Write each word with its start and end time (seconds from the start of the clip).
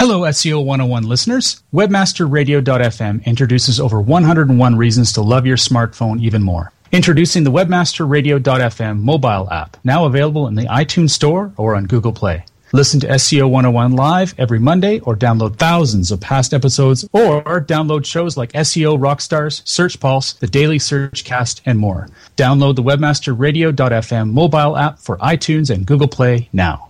Hello, 0.00 0.22
SEO 0.22 0.64
101 0.64 1.02
listeners. 1.02 1.62
WebmasterRadio.fm 1.74 3.22
introduces 3.26 3.78
over 3.78 4.00
101 4.00 4.76
reasons 4.76 5.12
to 5.12 5.20
love 5.20 5.44
your 5.44 5.58
smartphone 5.58 6.22
even 6.22 6.42
more. 6.42 6.72
Introducing 6.90 7.44
the 7.44 7.50
WebmasterRadio.fm 7.50 9.02
mobile 9.02 9.50
app, 9.50 9.76
now 9.84 10.06
available 10.06 10.46
in 10.48 10.54
the 10.54 10.64
iTunes 10.64 11.10
Store 11.10 11.52
or 11.58 11.76
on 11.76 11.84
Google 11.84 12.14
Play. 12.14 12.46
Listen 12.72 12.98
to 13.00 13.08
SEO 13.08 13.50
101 13.50 13.92
live 13.92 14.34
every 14.38 14.58
Monday 14.58 15.00
or 15.00 15.14
download 15.14 15.56
thousands 15.56 16.10
of 16.10 16.18
past 16.18 16.54
episodes 16.54 17.06
or 17.12 17.60
download 17.60 18.06
shows 18.06 18.38
like 18.38 18.52
SEO 18.52 18.98
Rockstars, 18.98 19.60
Search 19.68 20.00
Pulse, 20.00 20.32
the 20.32 20.46
Daily 20.46 20.78
Search 20.78 21.24
Cast, 21.26 21.60
and 21.66 21.78
more. 21.78 22.08
Download 22.38 22.74
the 22.74 22.82
WebmasterRadio.fm 22.82 24.32
mobile 24.32 24.78
app 24.78 24.98
for 24.98 25.18
iTunes 25.18 25.68
and 25.68 25.84
Google 25.84 26.08
Play 26.08 26.48
now. 26.54 26.89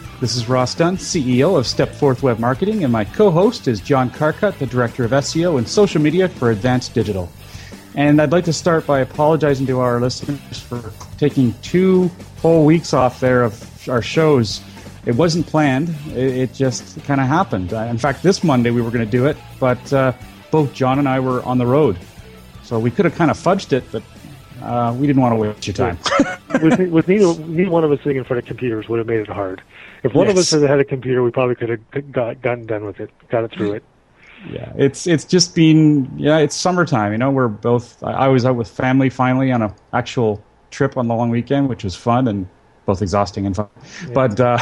This 0.21 0.35
is 0.35 0.47
Ross 0.47 0.75
Dunn, 0.75 0.97
CEO 0.97 1.57
of 1.57 1.65
Stepforth 1.65 2.21
Web 2.21 2.37
Marketing, 2.37 2.83
and 2.83 2.93
my 2.93 3.03
co 3.03 3.31
host 3.31 3.67
is 3.67 3.79
John 3.79 4.11
Carcutt, 4.11 4.59
the 4.59 4.67
Director 4.67 5.03
of 5.03 5.09
SEO 5.09 5.57
and 5.57 5.67
Social 5.67 5.99
Media 5.99 6.29
for 6.29 6.51
Advanced 6.51 6.93
Digital. 6.93 7.27
And 7.95 8.21
I'd 8.21 8.31
like 8.31 8.45
to 8.45 8.53
start 8.53 8.85
by 8.85 8.99
apologizing 8.99 9.65
to 9.65 9.79
our 9.79 9.99
listeners 9.99 10.59
for 10.59 10.93
taking 11.17 11.55
two 11.63 12.11
whole 12.39 12.65
weeks 12.67 12.93
off 12.93 13.19
there 13.19 13.41
of 13.41 13.89
our 13.89 14.03
shows. 14.03 14.61
It 15.07 15.15
wasn't 15.15 15.47
planned, 15.47 15.95
it, 16.09 16.53
just 16.53 17.03
kind 17.05 17.19
of 17.19 17.25
happened. 17.25 17.73
In 17.73 17.97
fact, 17.97 18.21
this 18.21 18.43
Monday 18.43 18.69
we 18.69 18.83
were 18.83 18.91
going 18.91 19.03
to 19.03 19.09
do 19.11 19.25
it, 19.25 19.37
but 19.59 19.91
uh, 19.91 20.13
both 20.51 20.71
John 20.71 20.99
and 20.99 21.09
I 21.09 21.19
were 21.19 21.41
on 21.45 21.57
the 21.57 21.65
road. 21.65 21.97
So 22.61 22.77
we 22.77 22.91
could 22.91 23.05
have 23.05 23.15
kind 23.15 23.31
of 23.31 23.37
fudged 23.37 23.73
it, 23.73 23.85
but 23.91 24.03
uh, 24.61 24.95
we 24.95 25.07
didn't 25.07 25.23
want 25.23 25.33
to 25.33 25.37
waste 25.37 25.65
your 25.65 25.73
time. 25.73 25.97
with, 26.61 26.79
with 26.89 27.07
neither, 27.07 27.39
neither 27.45 27.69
one 27.69 27.83
of 27.83 27.91
us 27.91 27.99
sitting 27.99 28.17
in 28.17 28.23
front 28.23 28.39
of 28.39 28.45
computers 28.45 28.87
would 28.89 28.97
have 28.99 29.07
made 29.07 29.19
it 29.19 29.27
hard. 29.27 29.61
If 30.03 30.13
one 30.13 30.27
yes. 30.27 30.33
of 30.33 30.39
us 30.39 30.51
had 30.51 30.69
had 30.69 30.79
a 30.79 30.85
computer, 30.85 31.23
we 31.23 31.31
probably 31.31 31.55
could 31.55 31.69
have 31.69 32.11
got 32.11 32.41
gotten 32.41 32.65
done 32.65 32.85
with 32.85 32.99
it, 32.99 33.09
got 33.29 33.43
it 33.43 33.51
through 33.51 33.73
it 33.73 33.83
yeah, 34.49 34.73
it's 34.75 35.07
it's 35.07 35.23
just 35.23 35.53
been 35.53 36.11
yeah, 36.17 36.37
it's 36.37 36.55
summertime. 36.55 37.11
You 37.11 37.17
know, 37.17 37.31
we're 37.31 37.47
both. 37.47 38.01
I, 38.03 38.11
I 38.11 38.27
was 38.27 38.45
out 38.45 38.55
with 38.55 38.69
family 38.69 39.09
finally 39.09 39.51
on 39.51 39.61
a 39.61 39.75
actual 39.93 40.43
trip 40.71 40.97
on 40.97 41.07
the 41.07 41.15
long 41.15 41.29
weekend, 41.29 41.69
which 41.69 41.83
was 41.83 41.95
fun 41.95 42.27
and 42.27 42.47
both 42.85 43.01
exhausting 43.01 43.45
and 43.45 43.55
fun. 43.55 43.67
Yeah. 44.03 44.13
But 44.13 44.39
uh, 44.39 44.57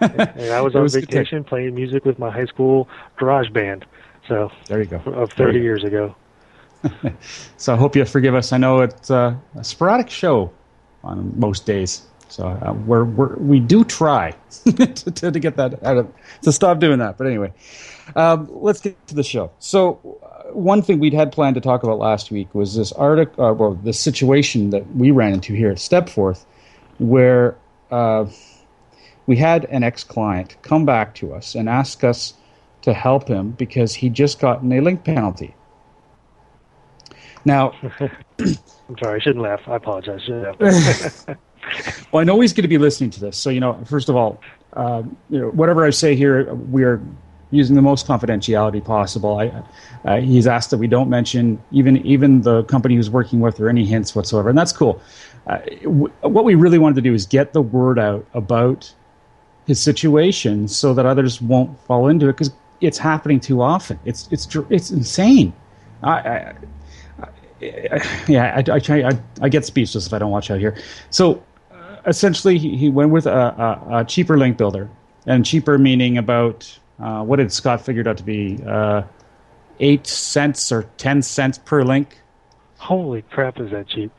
and 0.00 0.52
I 0.52 0.60
was 0.60 0.74
on 0.76 0.82
was 0.82 0.94
vacation 0.94 1.42
playing 1.44 1.74
music 1.74 2.04
with 2.04 2.18
my 2.18 2.30
high 2.30 2.46
school 2.46 2.88
garage 3.16 3.50
band. 3.50 3.84
So 4.28 4.50
there 4.66 4.80
you 4.80 4.86
go. 4.86 4.98
Of 5.06 5.32
thirty 5.32 5.60
years 5.60 5.84
ago. 5.84 6.14
so 7.56 7.74
I 7.74 7.76
hope 7.76 7.96
you 7.96 8.04
forgive 8.04 8.36
us. 8.36 8.52
I 8.52 8.58
know 8.58 8.80
it's 8.82 9.10
uh, 9.10 9.34
a 9.56 9.64
sporadic 9.64 10.08
show 10.08 10.52
on 11.04 11.32
most 11.38 11.66
days. 11.66 12.02
So 12.28 12.46
uh, 12.46 12.74
we're, 12.86 13.04
we're, 13.04 13.36
we 13.36 13.58
do 13.58 13.84
try 13.84 14.32
to, 14.64 14.84
to, 15.10 15.40
get 15.40 15.56
that 15.56 15.82
out 15.82 15.96
of 15.96 16.12
to 16.42 16.52
stop 16.52 16.78
doing 16.78 16.98
that. 16.98 17.16
But 17.16 17.26
anyway, 17.26 17.52
um, 18.16 18.48
let's 18.52 18.80
get 18.80 19.06
to 19.08 19.14
the 19.14 19.22
show. 19.22 19.50
So, 19.58 20.18
uh, 20.22 20.52
one 20.52 20.82
thing 20.82 20.98
we'd 20.98 21.14
had 21.14 21.32
planned 21.32 21.54
to 21.54 21.60
talk 21.60 21.82
about 21.82 21.98
last 21.98 22.30
week 22.30 22.54
was 22.54 22.74
this 22.74 22.92
article, 22.92 23.44
uh, 23.44 23.52
well, 23.52 23.74
the 23.74 23.92
situation 23.92 24.70
that 24.70 24.94
we 24.94 25.10
ran 25.10 25.34
into 25.34 25.54
here 25.54 25.70
at 25.70 25.76
Stepforth, 25.78 26.44
where 26.98 27.56
uh, 27.90 28.26
we 29.26 29.36
had 29.36 29.64
an 29.66 29.82
ex-client 29.82 30.56
come 30.62 30.84
back 30.84 31.14
to 31.16 31.34
us 31.34 31.54
and 31.54 31.68
ask 31.68 32.04
us 32.04 32.34
to 32.82 32.94
help 32.94 33.28
him 33.28 33.50
because 33.52 33.94
he 33.94 34.08
just 34.08 34.40
gotten 34.40 34.72
a 34.72 34.80
link 34.80 35.04
penalty. 35.04 35.54
Now, 37.44 37.72
I'm 38.88 38.96
sorry, 38.98 39.20
I 39.20 39.22
shouldn't 39.22 39.42
laugh. 39.42 39.60
I 39.66 39.76
apologize. 39.76 40.22
well, 42.12 42.20
I 42.20 42.24
know 42.24 42.40
he's 42.40 42.52
going 42.52 42.62
to 42.62 42.68
be 42.68 42.78
listening 42.78 43.10
to 43.10 43.20
this, 43.20 43.36
so 43.36 43.50
you 43.50 43.60
know, 43.60 43.82
first 43.84 44.08
of 44.08 44.16
all, 44.16 44.40
um, 44.74 45.16
you 45.28 45.40
know, 45.40 45.48
whatever 45.50 45.84
I 45.84 45.90
say 45.90 46.14
here, 46.14 46.54
we 46.54 46.84
are 46.84 47.00
using 47.50 47.76
the 47.76 47.82
most 47.82 48.06
confidentiality 48.06 48.84
possible. 48.84 49.38
I, 49.38 49.62
uh, 50.04 50.20
he's 50.20 50.46
asked 50.46 50.70
that 50.70 50.78
we 50.78 50.86
don't 50.86 51.08
mention 51.08 51.60
even 51.70 51.98
even 51.98 52.42
the 52.42 52.64
company 52.64 52.96
he's 52.96 53.10
working 53.10 53.40
with 53.40 53.60
or 53.60 53.68
any 53.68 53.84
hints 53.84 54.14
whatsoever, 54.14 54.48
and 54.48 54.56
that's 54.56 54.72
cool. 54.72 55.00
Uh, 55.46 55.58
w- 55.82 56.12
what 56.22 56.44
we 56.44 56.54
really 56.54 56.78
wanted 56.78 56.96
to 56.96 57.02
do 57.02 57.14
is 57.14 57.26
get 57.26 57.52
the 57.52 57.62
word 57.62 57.98
out 57.98 58.24
about 58.34 58.92
his 59.66 59.80
situation 59.80 60.68
so 60.68 60.94
that 60.94 61.06
others 61.06 61.40
won't 61.42 61.78
fall 61.80 62.08
into 62.08 62.28
it 62.28 62.32
because 62.32 62.52
it's 62.80 62.98
happening 62.98 63.40
too 63.40 63.60
often. 63.60 63.98
It's 64.04 64.28
it's 64.30 64.48
it's 64.70 64.90
insane. 64.90 65.52
I, 66.02 66.10
I, 66.10 66.34
I 66.36 66.54
yeah, 68.28 68.62
I, 68.68 68.72
I, 68.72 69.08
I, 69.08 69.18
I, 69.42 69.48
get 69.48 69.64
speechless 69.64 70.06
if 70.06 70.12
I 70.12 70.18
don't 70.18 70.30
watch 70.30 70.50
out 70.50 70.60
here. 70.60 70.76
So 71.10 71.42
uh, 71.72 71.96
essentially, 72.06 72.56
he, 72.56 72.76
he 72.76 72.88
went 72.88 73.10
with 73.10 73.26
a, 73.26 73.32
a, 73.90 73.98
a 73.98 74.04
cheaper 74.04 74.38
link 74.38 74.56
builder, 74.56 74.88
and 75.26 75.44
cheaper 75.44 75.76
meaning 75.76 76.18
about 76.18 76.78
uh, 77.00 77.22
what 77.22 77.36
did 77.36 77.52
Scott 77.52 77.84
figured 77.84 78.06
out 78.06 78.16
to 78.18 78.22
be? 78.22 78.60
Uh, 78.66 79.02
eight 79.80 80.06
cents 80.06 80.70
or 80.70 80.84
ten 80.98 81.20
cents 81.22 81.58
per 81.58 81.82
link. 81.82 82.18
Holy 82.78 83.22
crap! 83.22 83.58
Is 83.58 83.72
that 83.72 83.88
cheap? 83.88 84.12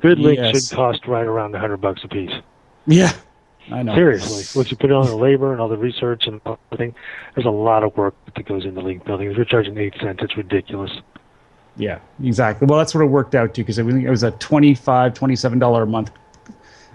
Good 0.00 0.18
links 0.18 0.40
yes. 0.40 0.68
should 0.68 0.76
cost 0.76 1.06
right 1.06 1.26
around 1.26 1.54
a 1.54 1.58
hundred 1.58 1.78
bucks 1.78 2.02
a 2.04 2.08
piece. 2.08 2.32
Yeah, 2.86 3.12
I 3.70 3.82
know. 3.82 3.94
Seriously, 3.94 4.58
once 4.58 4.70
you 4.70 4.76
put 4.76 4.90
on 4.90 5.06
the 5.06 5.16
labor 5.16 5.52
and 5.52 5.60
all 5.60 5.68
the 5.68 5.76
research 5.76 6.26
and 6.26 6.40
everything, 6.46 6.94
there's 7.34 7.46
a 7.46 7.50
lot 7.50 7.82
of 7.82 7.96
work 7.96 8.14
that 8.34 8.46
goes 8.46 8.64
into 8.64 8.80
link 8.80 9.04
building. 9.04 9.30
If 9.30 9.36
you're 9.36 9.44
charging 9.44 9.76
eight 9.78 9.94
cents, 10.00 10.20
it's 10.22 10.36
ridiculous. 10.36 10.92
Yeah, 11.76 11.98
exactly. 12.22 12.66
Well, 12.66 12.78
that's 12.78 12.94
what 12.94 13.02
it 13.02 13.08
worked 13.08 13.34
out 13.34 13.54
to 13.54 13.60
because 13.60 13.78
it 13.78 13.84
was 13.84 14.22
a 14.22 14.30
twenty-five, 14.32 15.14
twenty-seven 15.14 15.58
dollar 15.58 15.82
a 15.82 15.86
month. 15.86 16.10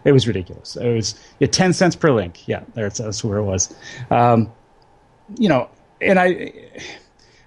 It 0.04 0.12
was 0.12 0.28
ridiculous. 0.28 0.76
It 0.76 0.94
was 0.94 1.20
yeah, 1.40 1.48
ten 1.48 1.74
cents 1.74 1.96
per 1.96 2.12
link. 2.12 2.48
Yeah, 2.48 2.64
that's, 2.74 2.98
that's 2.98 3.24
where 3.24 3.38
it 3.38 3.44
was. 3.44 3.74
Um, 4.10 4.52
you 5.38 5.48
know, 5.48 5.70
and 6.02 6.18
I, 6.18 6.52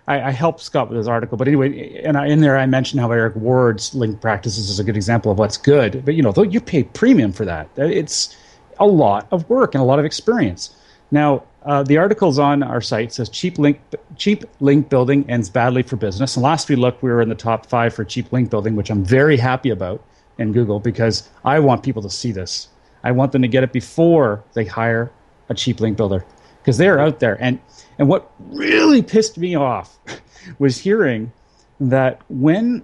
I, 0.07 0.23
I 0.23 0.31
helped 0.31 0.61
Scott 0.61 0.89
with 0.89 0.97
his 0.97 1.09
article, 1.09 1.37
but 1.37 1.49
anyway, 1.49 2.01
and 2.05 2.17
I, 2.17 2.29
in 2.29 2.41
there 2.41 2.57
I 2.57 2.67
mentioned 2.67 3.01
how 3.01 3.11
Eric 3.11 3.35
Ward's 3.35 3.95
link 3.95 4.21
practices 4.21 4.71
is 4.71 4.79
a 4.79 4.85
good 4.85 4.97
example 4.97 5.33
of 5.33 5.39
what's 5.39 5.57
good. 5.57 6.05
But 6.05 6.15
you 6.15 6.23
know, 6.23 6.31
though 6.31 6.43
you 6.43 6.61
pay 6.61 6.85
premium 6.85 7.33
for 7.33 7.45
that, 7.45 7.69
it's 7.77 8.37
a 8.79 8.87
lot 8.87 9.27
of 9.33 9.49
work 9.51 9.75
and 9.75 9.83
a 9.83 9.85
lot 9.85 9.99
of 9.99 10.05
experience. 10.05 10.77
Now, 11.11 11.43
uh, 11.65 11.83
the 11.83 11.97
article's 11.97 12.39
on 12.39 12.63
our 12.63 12.81
site 12.81 13.13
says 13.13 13.29
cheap 13.29 13.59
link 13.59 13.81
cheap 14.17 14.45
link 14.61 14.89
building 14.89 15.29
ends 15.31 15.49
badly 15.49 15.83
for 15.83 15.97
business. 15.97 16.37
And 16.37 16.43
last 16.43 16.69
we 16.69 16.77
looked, 16.77 17.03
we 17.03 17.11
were 17.11 17.23
in 17.23 17.29
the 17.29 17.35
top 17.35 17.67
five 17.67 17.95
for 17.95 18.05
cheap 18.05 18.33
link 18.33 18.51
building, 18.51 18.77
which 18.77 18.91
I'm 18.91 19.05
very 19.05 19.37
happy 19.37 19.71
about 19.71 20.03
in 20.39 20.53
Google 20.53 20.79
because 20.79 21.29
I 21.45 21.61
want 21.61 21.83
people 21.83 22.03
to 22.03 22.11
see 22.11 22.33
this. 22.33 22.69
I 23.03 23.13
want 23.13 23.33
them 23.33 23.43
to 23.43 23.49
get 23.49 23.63
it 23.63 23.73
before 23.73 24.45
they 24.53 24.65
hire 24.65 25.11
a 25.49 25.55
cheap 25.55 25.81
link 25.81 25.97
builder 25.97 26.25
because 26.61 26.77
they're 26.77 26.99
out 26.99 27.21
there. 27.21 27.43
And 27.43 27.59
and 27.99 28.09
what 28.09 28.31
really 28.39 29.03
pissed 29.03 29.39
me 29.39 29.55
off 29.55 29.99
was 30.59 30.79
hearing 30.79 31.33
that 31.81 32.21
when 32.29 32.83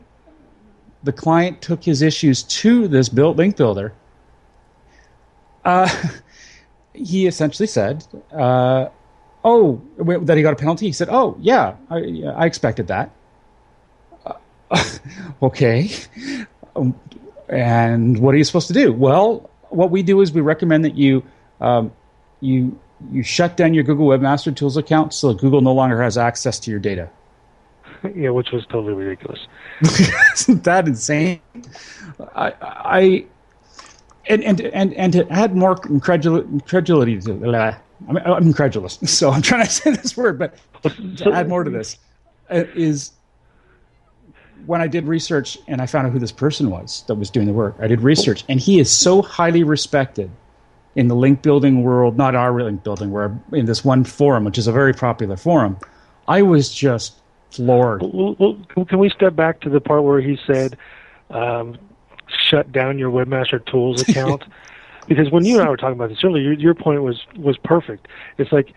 the 1.03 1.13
client 1.13 1.61
took 1.63 1.85
his 1.85 2.03
issues 2.03 2.43
to 2.45 2.89
this 2.89 3.09
built 3.09 3.37
link 3.37 3.57
builder, 3.57 3.93
uh, 5.65 5.89
he 7.05 7.27
essentially 7.27 7.67
said, 7.67 8.05
uh, 8.33 8.89
"Oh, 9.45 9.81
that 9.99 10.37
he 10.37 10.43
got 10.43 10.53
a 10.53 10.57
penalty." 10.57 10.87
He 10.87 10.93
said, 10.93 11.09
"Oh, 11.11 11.37
yeah, 11.41 11.77
I, 11.91 12.23
I 12.35 12.47
expected 12.47 12.89
that." 12.89 13.11
Uh, 14.25 14.85
okay, 15.43 15.91
um, 16.77 16.99
and 17.49 18.19
what 18.19 18.35
are 18.35 18.39
you 18.39 18.45
supposed 18.45 18.69
to 18.69 18.75
do? 18.75 18.93
Well, 18.93 19.51
what 19.71 19.91
we 19.91 20.03
do 20.03 20.21
is 20.21 20.33
we 20.33 20.41
recommend 20.41 20.85
that 20.85 20.97
you 20.97 21.23
um, 21.61 21.93
you 22.41 22.79
you 23.11 23.23
shut 23.23 23.57
down 23.57 23.75
your 23.75 23.85
Google 23.85 24.07
Webmaster 24.07 24.55
Tools 24.55 24.77
account 24.77 25.15
so 25.15 25.33
Google 25.33 25.61
no 25.61 25.73
longer 25.73 26.03
has 26.03 26.19
access 26.19 26.59
to 26.61 26.71
your 26.71 26.81
data. 26.81 27.09
Yeah, 28.15 28.31
which 28.31 28.51
was 28.51 28.65
totally 28.65 28.95
ridiculous. 28.95 29.47
Isn't 30.35 30.65
that 30.65 30.89
insane? 30.89 31.43
I, 32.35 32.55
I 32.63 33.25
and, 34.29 34.43
and 34.45 34.61
and 34.61 34.95
and 34.95 35.13
to 35.13 35.29
add 35.31 35.57
more 35.57 35.79
incredulity 35.89 37.21
to 37.21 37.51
uh, 37.53 37.75
I'm, 38.09 38.17
I'm 38.17 38.47
incredulous, 38.47 38.99
so 39.05 39.31
I'm 39.31 39.43
trying 39.43 39.65
to 39.65 39.71
say 39.71 39.91
this 39.93 40.17
word, 40.17 40.39
but 40.39 40.55
to 41.19 41.33
add 41.33 41.49
more 41.49 41.65
to 41.65 41.71
this 41.71 41.99
uh, 42.51 42.65
is 42.75 43.13
when 44.67 44.81
I 44.81 44.87
did 44.87 45.07
research 45.07 45.59
and 45.69 45.81
I 45.81 45.87
found 45.87 46.07
out 46.07 46.13
who 46.13 46.19
this 46.19 46.33
person 46.33 46.71
was 46.71 47.05
that 47.07 47.15
was 47.15 47.31
doing 47.31 47.47
the 47.47 47.53
work. 47.53 47.77
I 47.81 47.87
did 47.87 48.03
research, 48.03 48.45
and 48.49 48.61
he 48.61 48.79
is 48.79 48.91
so 48.91 49.23
highly 49.23 49.65
respected 49.65 50.31
in 50.97 51.09
the 51.09 51.15
link 51.15 51.43
building 51.43 51.83
world, 51.83 52.17
not 52.17 52.35
our 52.35 52.63
link 52.63 52.83
building, 52.83 53.11
we're 53.11 53.33
in 53.53 53.67
this 53.67 53.85
one 53.85 54.05
forum, 54.05 54.45
which 54.45 54.59
is 54.59 54.67
a 54.67 54.73
very 54.73 54.93
popular 54.93 55.37
forum. 55.37 55.79
I 56.27 56.43
was 56.43 56.73
just 56.73 57.15
floored. 57.53 58.03
Well, 58.03 58.37
well, 58.39 58.85
can 58.87 58.99
we 58.99 59.09
step 59.11 59.37
back 59.37 59.61
to 59.61 59.71
the 59.71 59.81
part 59.81 60.03
where 60.03 60.21
he 60.21 60.39
said, 60.47 60.77
um, 61.31 61.79
"Shut 62.39 62.73
down 62.73 62.99
your 62.99 63.11
Webmaster 63.11 63.65
Tools 63.65 64.03
account"? 64.09 64.45
because 65.09 65.31
when 65.31 65.45
you 65.45 65.59
and 65.59 65.67
I 65.67 65.71
were 65.71 65.77
talking 65.77 65.95
about 65.95 66.11
this 66.11 66.23
earlier, 66.23 66.43
your, 66.43 66.53
your 66.55 66.75
point 66.75 67.03
was 67.03 67.25
was 67.37 67.57
perfect. 67.59 68.09
It's 68.39 68.53
like 68.53 68.73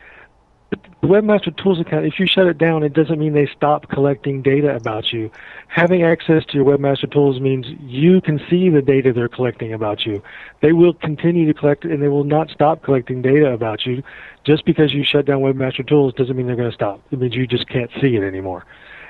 the 1.02 1.08
Webmaster 1.08 1.56
Tools 1.62 1.80
account, 1.80 2.06
if 2.06 2.20
you 2.20 2.26
shut 2.26 2.48
it 2.48 2.58
down, 2.58 2.84
it 2.84 2.94
doesn't 2.94 3.20
mean 3.20 3.34
they 3.34 3.48
stop 3.56 3.90
collecting 3.90 4.42
data 4.42 4.76
about 4.76 5.12
you. 5.12 5.30
Having 5.68 6.04
access 6.04 6.46
to 6.46 6.58
your 6.58 6.66
Webmaster 6.66 7.12
Tools 7.12 7.40
means 7.40 7.66
you 7.82 8.22
can 8.22 8.40
see 8.50 8.70
the 8.70 8.82
data 8.82 9.14
they're 9.14 9.28
collecting 9.28 9.74
about 9.74 10.06
you. 10.06 10.24
They 10.62 10.72
will 10.72 10.94
continue 10.94 11.46
to 11.46 11.54
collect 11.54 11.84
and 11.84 12.02
they 12.02 12.08
will 12.08 12.24
not 12.24 12.50
stop 12.50 12.84
collecting 12.84 13.22
data 13.22 13.52
about 13.52 13.86
you. 13.86 14.02
Just 14.46 14.66
because 14.66 14.94
you 14.94 15.04
shut 15.04 15.26
down 15.26 15.42
Webmaster 15.42 15.86
Tools 15.88 16.14
doesn't 16.14 16.36
mean 16.36 16.48
they're 16.48 16.56
going 16.56 16.72
to 16.72 16.76
stop. 16.76 17.02
It 17.12 17.20
means 17.20 17.36
you 17.36 17.48
just 17.48 17.68
can't 17.68 17.92
see 18.02 18.16
it 18.16 18.24
anymore. 18.24 18.66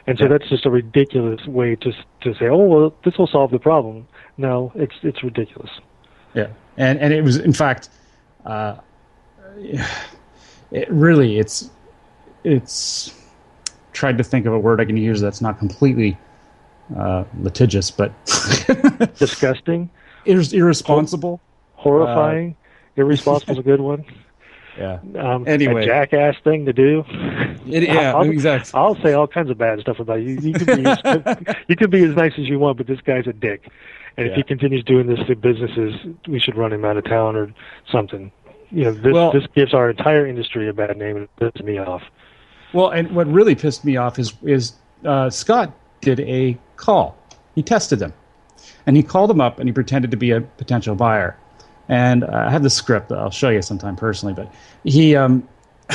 And 0.06 0.18
so 0.18 0.28
that's 0.28 0.50
just 0.50 0.66
a 0.66 0.70
ridiculous 0.70 1.46
way 1.48 1.76
to 1.78 1.94
to 2.22 2.34
say, 2.36 2.48
"Oh, 2.48 2.58
well, 2.58 2.94
this 3.06 3.18
will 3.18 3.28
solve 3.28 3.52
the 3.52 3.60
problem." 3.60 4.08
No, 4.38 4.72
it's 4.76 4.96
it's 5.02 5.24
ridiculous. 5.24 5.70
Yeah, 6.34 6.48
and 6.78 7.00
and 7.00 7.14
it 7.14 7.24
was 7.24 7.38
in 7.38 7.54
fact, 7.54 7.90
uh, 8.46 8.76
it 10.72 10.92
really 10.92 11.40
it's 11.40 11.70
it's 12.44 13.18
tried 13.94 14.18
to 14.18 14.24
think 14.24 14.46
of 14.46 14.54
a 14.54 14.60
word 14.60 14.82
I 14.82 14.86
can 14.86 14.98
use 14.98 15.22
that's 15.22 15.42
not 15.42 15.58
completely 15.60 16.18
uh, 16.98 17.24
litigious, 17.40 17.90
but 17.92 18.12
disgusting, 19.18 19.90
ir- 20.26 20.44
irresponsible, 20.52 21.40
horrifying, 21.76 22.56
uh, 22.60 22.82
irresponsible 23.02 23.54
is 23.54 23.60
a 23.60 23.64
good 23.64 23.80
one. 23.80 24.04
Yeah. 24.78 25.00
Um, 25.20 25.48
anyway, 25.48 25.84
a 25.84 25.86
jackass 25.86 26.36
thing 26.44 26.66
to 26.66 26.74
do. 26.74 27.04
It, 27.68 27.84
yeah, 27.88 28.14
I'll, 28.14 28.24
exactly. 28.30 28.72
I'll 28.80 28.96
say 29.02 29.14
all 29.14 29.28
kinds 29.28 29.50
of 29.50 29.58
bad 29.58 29.80
stuff 29.82 30.00
about 30.00 30.22
you. 30.22 30.40
You 30.42 30.54
can 30.54 30.84
be 30.84 30.90
as, 30.90 31.56
you 31.68 31.76
can 31.76 31.90
be 31.90 32.04
as 32.04 32.16
nice 32.16 32.34
as 32.38 32.48
you 32.48 32.60
want, 32.60 32.78
but 32.78 32.88
this 32.88 33.00
guy's 33.02 33.28
a 33.28 33.34
dick. 33.34 33.70
And 34.18 34.28
Yeah. 34.28 34.32
if 34.34 34.38
he 34.38 34.44
continues 34.44 34.84
doing 34.84 35.08
this 35.08 35.20
to 35.28 35.36
businesses, 35.36 35.96
we 36.28 36.40
should 36.40 36.56
run 36.58 36.74
him 36.74 36.86
out 36.86 36.98
of 36.98 37.06
town 37.06 37.36
or 37.36 37.54
something. 37.92 38.32
You 38.72 38.86
know, 38.86 38.92
this 38.94 39.14
Well- 39.14 39.32
this 39.32 39.46
gives 39.56 39.74
our 39.74 39.90
entire 39.90 40.26
industry 40.26 40.68
a 40.68 40.74
bad 40.74 40.98
name 40.98 41.18
and 41.18 41.26
it 41.26 41.30
pisses 41.40 41.64
me 41.64 41.78
off. 41.78 42.02
Well, 42.74 42.90
and 42.90 43.12
what 43.16 43.28
really 43.28 43.54
pissed 43.54 43.86
me 43.86 43.98
off 43.98 44.18
is 44.18 44.34
is 44.44 44.74
uh, 45.06 45.30
Scott 45.30 45.72
did 46.02 46.20
a 46.22 46.58
call. 46.78 47.16
He 47.54 47.62
tested 47.62 48.00
them, 48.00 48.14
and 48.88 48.98
he 48.98 49.04
called 49.04 49.30
them 49.30 49.40
up 49.40 49.60
and 49.60 49.70
he 49.70 49.74
pretended 49.74 50.10
to 50.10 50.18
be 50.18 50.32
a 50.32 50.42
potential 50.42 50.96
buyer. 50.96 51.38
And 51.94 52.24
uh, 52.24 52.46
I 52.48 52.50
have 52.50 52.64
the 52.64 52.72
script 52.72 53.10
that 53.10 53.20
I'll 53.20 53.30
show 53.30 53.50
you 53.50 53.62
sometime 53.62 53.96
personally, 53.96 54.34
but 54.34 54.52
he 54.84 55.16
um, 55.16 55.48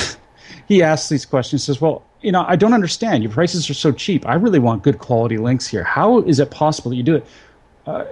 he 0.68 0.80
asks 0.80 1.08
these 1.08 1.26
questions. 1.26 1.64
Says, 1.64 1.80
"Well, 1.80 2.04
you 2.20 2.30
know, 2.30 2.44
I 2.46 2.54
don't 2.54 2.72
understand. 2.72 3.24
Your 3.24 3.32
prices 3.32 3.68
are 3.68 3.74
so 3.74 3.90
cheap. 3.90 4.24
I 4.24 4.34
really 4.34 4.60
want 4.60 4.84
good 4.84 5.00
quality 5.00 5.38
links 5.38 5.66
here. 5.66 5.82
How 5.82 6.20
is 6.20 6.38
it 6.38 6.52
possible 6.52 6.90
that 6.90 6.96
you 6.96 7.02
do 7.02 7.16
it?" 7.16 7.26
Uh, 7.84 8.04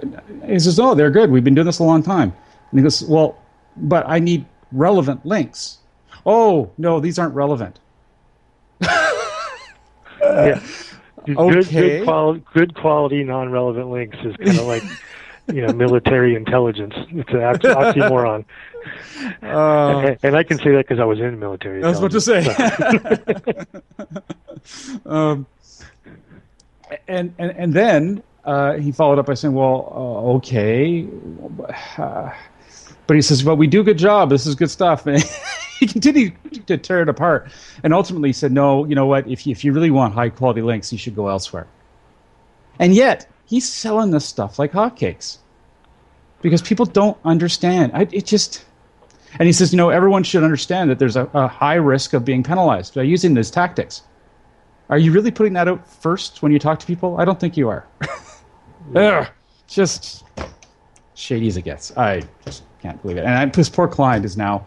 he 0.45 0.59
says, 0.59 0.81
"Oh, 0.81 0.95
they're 0.95 1.09
good. 1.09 1.31
We've 1.31 1.45
been 1.45 1.55
doing 1.55 1.65
this 1.65 1.79
a 1.79 1.85
long 1.85 2.03
time." 2.03 2.33
And 2.71 2.79
he 2.79 2.83
goes, 2.83 3.03
"Well, 3.03 3.37
but 3.77 4.03
I 4.05 4.19
need 4.19 4.45
relevant 4.73 5.25
links." 5.25 5.77
Oh 6.25 6.69
no, 6.77 6.99
these 6.99 7.17
aren't 7.17 7.35
relevant. 7.35 7.79
yeah. 8.81 10.59
Good, 11.25 11.37
Okay. 11.37 11.71
good, 11.99 12.03
quality, 12.05 12.43
good 12.53 12.73
quality, 12.75 13.23
non-relevant 13.25 13.89
links 13.89 14.17
is 14.23 14.33
kind 14.37 14.57
of 14.59 14.65
like, 14.65 14.83
you 15.47 15.65
know, 15.65 15.73
military 15.73 16.35
intelligence. 16.35 16.93
It's 17.09 17.29
an 17.29 17.43
oxy- 17.43 17.67
oxymoron. 17.99 18.45
Uh, 19.41 19.99
and, 19.99 20.17
and 20.23 20.35
I 20.35 20.43
can 20.43 20.57
say 20.57 20.71
that 20.71 20.87
because 20.87 20.99
I 20.99 21.05
was 21.05 21.19
in 21.19 21.39
military. 21.39 21.83
I 21.83 21.89
was 21.89 21.99
about 21.99 22.11
to 22.11 22.21
say. 22.21 22.39
intelligence, 22.39 23.85
um, 25.05 25.45
and, 27.07 27.33
and 27.37 27.51
and 27.51 27.73
then 27.73 28.23
uh, 28.45 28.73
he 28.73 28.91
followed 28.91 29.19
up 29.19 29.25
by 29.25 29.33
saying, 29.33 29.53
"Well, 29.53 29.91
uh, 29.93 30.35
okay," 30.35 31.01
but 31.97 33.15
he 33.15 33.21
says, 33.21 33.43
"But 33.43 33.55
we 33.55 33.67
do 33.67 33.81
a 33.81 33.83
good 33.83 33.97
job. 33.97 34.29
This 34.29 34.45
is 34.45 34.55
good 34.55 34.71
stuff." 34.71 35.05
And 35.79 35.85
he 35.85 35.85
continued 35.85 36.65
to 36.65 36.75
tear 36.75 37.03
it 37.03 37.09
apart, 37.09 37.51
and 37.83 37.93
ultimately 37.93 38.29
he 38.29 38.33
said, 38.33 38.51
"No, 38.51 38.85
you 38.85 38.95
know 38.95 39.05
what? 39.05 39.27
If 39.27 39.45
you, 39.45 39.51
if 39.51 39.63
you 39.63 39.73
really 39.73 39.91
want 39.91 40.15
high 40.15 40.29
quality 40.29 40.63
links, 40.63 40.91
you 40.91 40.97
should 40.97 41.15
go 41.15 41.27
elsewhere." 41.27 41.67
And 42.79 42.95
yet 42.95 43.27
he's 43.47 43.67
selling 43.67 44.11
this 44.11 44.25
stuff 44.25 44.59
like 44.59 44.71
hotcakes 44.73 45.37
because 46.41 46.61
people 46.61 46.85
don't 46.85 47.17
understand. 47.25 47.91
I, 47.95 48.07
it 48.11 48.25
just. 48.25 48.63
And 49.39 49.45
he 49.45 49.53
says, 49.53 49.73
you 49.73 49.77
know, 49.77 49.89
everyone 49.89 50.23
should 50.23 50.43
understand 50.43 50.89
that 50.89 50.99
there's 50.99 51.17
a, 51.17 51.29
a 51.33 51.47
high 51.47 51.75
risk 51.75 52.13
of 52.13 52.23
being 52.23 52.43
penalized 52.43 52.95
by 52.95 53.03
using 53.03 53.33
these 53.33 53.51
tactics. 53.51 54.03
Are 54.89 54.97
you 54.97 55.11
really 55.11 55.31
putting 55.31 55.53
that 55.53 55.67
out 55.67 55.85
first 55.85 56.41
when 56.41 56.51
you 56.51 56.59
talk 56.59 56.79
to 56.79 56.85
people? 56.85 57.19
I 57.19 57.25
don't 57.25 57.39
think 57.39 57.57
you 57.57 57.67
are. 57.67 57.85
Ugh, 58.95 59.27
just 59.67 60.23
shady 61.13 61.47
as 61.49 61.57
it 61.57 61.63
gets. 61.63 61.95
I 61.97 62.23
just 62.45 62.63
can't 62.81 63.01
believe 63.01 63.17
it. 63.17 63.25
And 63.25 63.33
I, 63.33 63.45
this 63.47 63.67
poor 63.67 63.87
client 63.87 64.23
is 64.23 64.37
now 64.37 64.65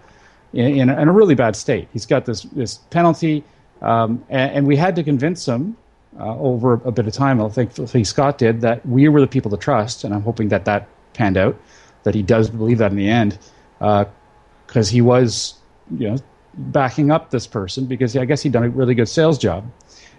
in, 0.53 0.77
in, 0.77 0.91
a, 0.91 1.01
in 1.01 1.09
a 1.09 1.13
really 1.13 1.35
bad 1.35 1.57
state. 1.57 1.89
He's 1.93 2.05
got 2.05 2.27
this 2.27 2.43
this 2.43 2.79
penalty, 2.91 3.43
um, 3.81 4.23
and, 4.29 4.53
and 4.53 4.67
we 4.67 4.77
had 4.77 4.95
to 4.97 5.03
convince 5.03 5.49
him 5.49 5.77
uh, 6.19 6.37
over 6.39 6.75
a 6.85 6.93
bit 6.93 7.07
of 7.07 7.13
time. 7.13 7.41
I 7.41 7.49
think 7.49 8.07
Scott 8.07 8.39
did 8.39 8.61
that 8.63 8.85
we 8.87 9.09
were 9.09 9.21
the 9.21 9.27
people 9.27 9.51
to 9.51 9.57
trust, 9.57 10.05
and 10.05 10.15
I'm 10.15 10.23
hoping 10.23 10.49
that 10.49 10.65
that 10.65 10.89
panned 11.13 11.37
out. 11.37 11.59
That 12.03 12.15
he 12.15 12.23
does 12.23 12.49
believe 12.49 12.79
that 12.79 12.91
in 12.93 12.97
the 12.97 13.09
end, 13.09 13.39
because 13.79 14.89
he 14.89 15.03
was, 15.03 15.55
you 15.91 16.09
know, 16.09 16.17
backing 16.55 17.11
up 17.11 17.31
this 17.31 17.47
person 17.47 17.87
because 17.87 18.17
I 18.17 18.25
guess 18.25 18.43
he'd 18.43 18.53
done 18.53 18.65
a 18.65 18.69
really 18.69 18.95
good 18.95 19.09
sales 19.09 19.39
job. 19.39 19.71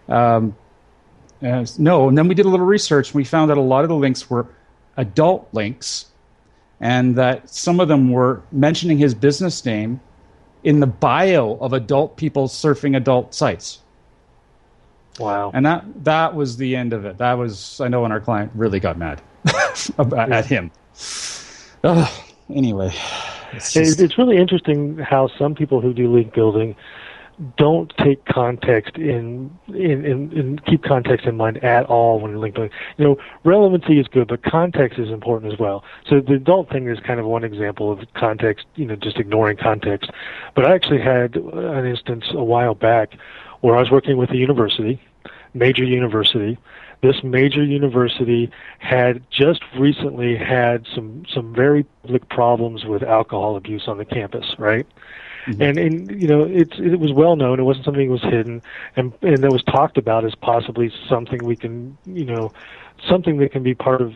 Um, 0.08 0.56
uh, 1.42 1.66
no, 1.78 2.08
and 2.08 2.18
then 2.18 2.28
we 2.28 2.36
did 2.36 2.46
a 2.46 2.50
little 2.50 2.66
research 2.66 3.10
and 3.10 3.16
we 3.16 3.24
found 3.24 3.50
that 3.50 3.58
a 3.58 3.62
lot 3.62 3.84
of 3.84 3.90
the 3.90 3.96
links 3.96 4.30
were 4.30 4.48
adult 4.98 5.48
links 5.54 6.06
and 6.80 7.16
that 7.16 7.50
some 7.50 7.80
of 7.80 7.88
them 7.88 8.12
were 8.12 8.42
mentioning 8.52 8.98
his 8.98 9.14
business 9.14 9.64
name 9.66 10.00
in 10.64 10.80
the 10.80 10.88
bio 10.88 11.58
of 11.60 11.74
adult 11.74 12.18
people 12.18 12.48
surfing 12.48 12.96
adult 12.96 13.34
sites. 13.34 13.80
Wow. 15.20 15.52
And 15.54 15.66
that 15.66 15.86
that 16.04 16.36
was 16.36 16.58
the 16.58 16.76
end 16.76 16.94
of 16.94 17.06
it. 17.06 17.18
That 17.18 17.34
was 17.34 17.80
I 17.82 17.88
know 17.88 18.02
when 18.02 18.12
our 18.12 18.22
client 18.22 18.52
really 18.56 18.80
got 18.80 18.98
mad 18.98 19.22
about, 19.98 20.32
at 20.32 20.46
him. 20.46 20.72
Anyway, 22.50 22.94
it's 23.54 23.76
It's, 23.76 23.90
just, 23.90 24.00
it's 24.02 24.18
really 24.18 24.38
interesting 24.38 24.98
how 24.98 25.30
some 25.40 25.56
people 25.56 25.82
who 25.82 25.94
do 25.94 26.12
link 26.14 26.34
building 26.34 26.76
don't 27.58 27.92
take 27.98 28.24
context 28.26 28.98
in, 28.98 29.50
in, 29.70 30.06
in, 30.06 30.32
in 30.32 30.60
keep 30.60 30.84
context 30.84 31.26
in 31.26 31.38
mind 31.38 31.64
at 31.64 31.86
all 31.86 32.20
when 32.20 32.40
link 32.40 32.56
building. 32.56 32.72
You 32.98 33.06
know, 33.06 33.18
relevancy 33.44 34.00
is 34.00 34.08
good, 34.08 34.28
but 34.28 34.44
context 34.44 35.00
is 35.00 35.10
important 35.10 35.52
as 35.52 35.58
well. 35.58 35.84
So 36.08 36.22
the 36.22 36.34
adult 36.34 36.70
thing 36.70 36.88
is 36.88 37.00
kind 37.00 37.20
of 37.20 37.26
one 37.26 37.44
example 37.44 37.92
of 37.92 38.00
context, 38.14 38.68
you 38.76 38.86
know, 38.86 38.96
just 38.96 39.18
ignoring 39.18 39.58
context. 39.58 40.12
But 40.56 40.66
I 40.66 40.76
actually 40.76 41.02
had 41.02 41.36
an 41.36 41.86
instance 41.86 42.26
a 42.32 42.44
while 42.44 42.76
back 42.76 43.14
where 43.62 43.76
I 43.76 43.80
was 43.80 43.92
working 43.92 44.18
with 44.18 44.32
a 44.32 44.38
university, 44.38 45.02
major 45.54 45.84
university. 45.84 46.58
This 47.02 47.24
major 47.24 47.64
university 47.64 48.52
had 48.78 49.24
just 49.32 49.62
recently 49.78 50.36
had 50.36 50.86
some 50.94 51.26
some 51.34 51.54
very 51.54 51.84
public 52.04 52.30
problems 52.30 52.86
with 52.86 53.02
alcohol 53.02 53.56
abuse 53.56 53.88
on 53.88 53.98
the 53.98 54.06
campus, 54.06 54.56
right? 54.60 54.86
Mm-hmm. 55.48 55.62
And 55.62 55.78
and 55.80 56.22
you 56.22 56.28
know 56.28 56.44
it's 56.44 56.78
it 56.78 57.00
was 57.00 57.12
well 57.12 57.36
known. 57.36 57.60
It 57.60 57.64
wasn't 57.64 57.86
something 57.86 58.08
that 58.08 58.12
was 58.12 58.22
hidden, 58.22 58.62
and 58.96 59.14
and 59.24 59.38
that 59.40 59.52
was 59.52 59.64
talked 59.64 59.98
about 59.98 60.26
as 60.26 60.36
possibly 60.36 60.92
something 61.10 61.44
we 61.44 61.56
can 61.56 61.98
you 62.06 62.26
know 62.26 62.52
something 63.10 63.38
that 63.38 63.52
can 63.52 63.64
be 63.64 63.74
part 63.74 64.02
of 64.02 64.14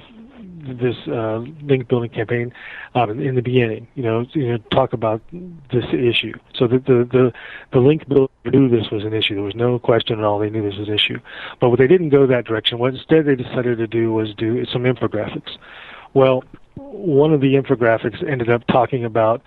this 0.63 0.95
uh, 1.07 1.39
link 1.63 1.87
building 1.87 2.09
campaign 2.09 2.53
in, 2.95 3.35
the 3.35 3.41
beginning. 3.41 3.87
You 3.95 4.03
know, 4.03 4.25
you 4.33 4.51
know, 4.51 4.57
talk 4.71 4.93
about 4.93 5.21
this 5.31 5.85
issue. 5.93 6.33
So 6.55 6.67
the 6.67 6.79
the 6.79 7.07
the, 7.11 7.33
the 7.73 7.79
link 7.79 8.07
builder 8.07 8.31
knew 8.45 8.69
this 8.69 8.89
was 8.91 9.03
an 9.03 9.13
issue. 9.13 9.35
There 9.35 9.43
was 9.43 9.55
no 9.55 9.79
question 9.79 10.19
at 10.19 10.25
all. 10.25 10.39
They 10.39 10.49
knew 10.49 10.63
this 10.63 10.77
was 10.77 10.87
an 10.87 10.93
issue. 10.93 11.19
But 11.59 11.69
what 11.69 11.79
they 11.79 11.87
didn't 11.87 12.09
go 12.09 12.25
that 12.27 12.45
direction. 12.45 12.79
What 12.79 12.93
instead 12.93 13.25
they 13.25 13.35
decided 13.35 13.77
to 13.77 13.87
do 13.87 14.13
was 14.13 14.33
do 14.35 14.65
some 14.65 14.83
infographics. 14.83 15.57
Well, 16.13 16.43
one 16.75 17.33
of 17.33 17.41
the 17.41 17.55
infographics 17.55 18.27
ended 18.27 18.49
up 18.49 18.65
talking 18.67 19.05
about 19.05 19.41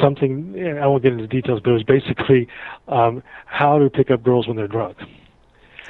something. 0.00 0.78
I 0.80 0.86
won't 0.86 1.02
get 1.02 1.12
into 1.12 1.26
details, 1.26 1.60
but 1.62 1.70
it 1.70 1.74
was 1.74 1.82
basically 1.82 2.48
um, 2.88 3.22
how 3.46 3.78
to 3.78 3.90
pick 3.90 4.10
up 4.10 4.22
girls 4.22 4.46
when 4.46 4.56
they're 4.56 4.68
drunk. 4.68 4.98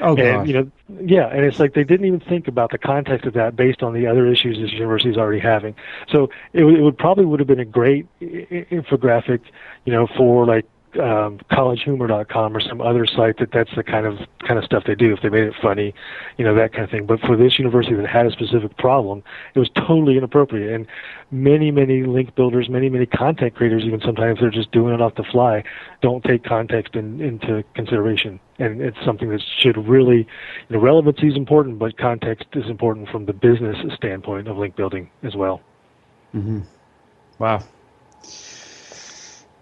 Oh 0.01 0.15
god. 0.15 0.25
And 0.25 0.49
you 0.49 0.55
know, 0.55 0.71
yeah, 1.03 1.27
and 1.29 1.45
it's 1.45 1.59
like 1.59 1.75
they 1.75 1.85
didn't 1.85 2.07
even 2.07 2.21
think 2.21 2.49
about 2.49 2.71
the 2.71 2.79
context 2.79 3.27
of 3.27 3.35
that 3.35 3.57
based 3.57 3.83
on 3.83 3.95
the 3.95 4.07
other 4.07 4.27
issues 4.27 4.59
this 4.59 4.73
university 4.73 5.11
is 5.11 5.17
already 5.17 5.41
having. 5.41 5.75
So 6.09 6.31
it, 6.53 6.65
would- 6.65 6.75
it 6.77 6.83
would 6.83 6.99
probably 6.99 7.25
would 7.25 7.41
have 7.41 7.47
been 7.47 7.61
a 7.61 7.65
great 7.65 8.07
infographic, 8.21 9.41
you 9.85 9.93
know, 9.93 10.07
for 10.17 10.47
like 10.47 10.67
um, 10.99 11.39
collegehumor.com 11.51 12.57
or 12.57 12.61
some 12.61 12.81
other 12.81 13.07
site 13.07 13.39
that 13.39 13.53
that's 13.53 13.71
the 13.77 13.83
kind 13.83 14.07
of 14.07 14.19
kind 14.47 14.59
of 14.59 14.65
stuff 14.65 14.85
they 14.87 14.95
do. 14.95 15.13
If 15.13 15.23
they 15.23 15.29
made 15.29 15.45
it 15.45 15.55
funny, 15.61 15.95
you 16.37 16.45
know 16.45 16.55
that 16.55 16.73
kind 16.73 16.85
of 16.85 16.91
thing. 16.91 17.07
But 17.07 17.21
for 17.21 17.37
this 17.37 17.59
university 17.59 17.95
that 17.95 18.07
had 18.07 18.27
a 18.27 18.31
specific 18.31 18.77
problem, 18.79 19.23
it 19.55 19.59
was 19.59 19.71
totally 19.71 20.17
inappropriate. 20.17 20.73
And 20.73 20.87
many 21.31 21.71
many 21.71 22.03
link 22.03 22.35
builders, 22.35 22.69
many 22.69 22.89
many 22.89 23.07
content 23.07 23.55
creators, 23.55 23.85
even 23.85 24.01
sometimes 24.01 24.41
they're 24.41 24.51
just 24.51 24.73
doing 24.73 24.95
it 24.95 25.01
off 25.01 25.15
the 25.15 25.25
fly, 25.25 25.63
don't 26.03 26.25
take 26.25 26.45
context 26.45 26.95
in, 26.95 27.21
into 27.21 27.63
consideration. 27.75 28.41
And 28.59 28.81
it's 28.81 28.99
something 29.05 29.31
that 29.31 29.43
should 29.59 29.77
really, 29.89 30.27
you 30.69 30.77
know, 30.77 30.81
relevancy 30.81 31.29
is 31.29 31.37
important, 31.37 31.79
but 31.79 31.97
context 31.97 32.47
is 32.55 32.69
important 32.69 33.09
from 33.09 33.27
the 33.27 33.33
business 33.33 33.77
standpoint 33.95 34.49
of 34.49 34.59
link 34.59 34.77
building 34.77 35.11
as 35.23 35.35
well. 35.35 35.61
Mm-hmm. 36.35 36.61
Wow. 37.39 37.65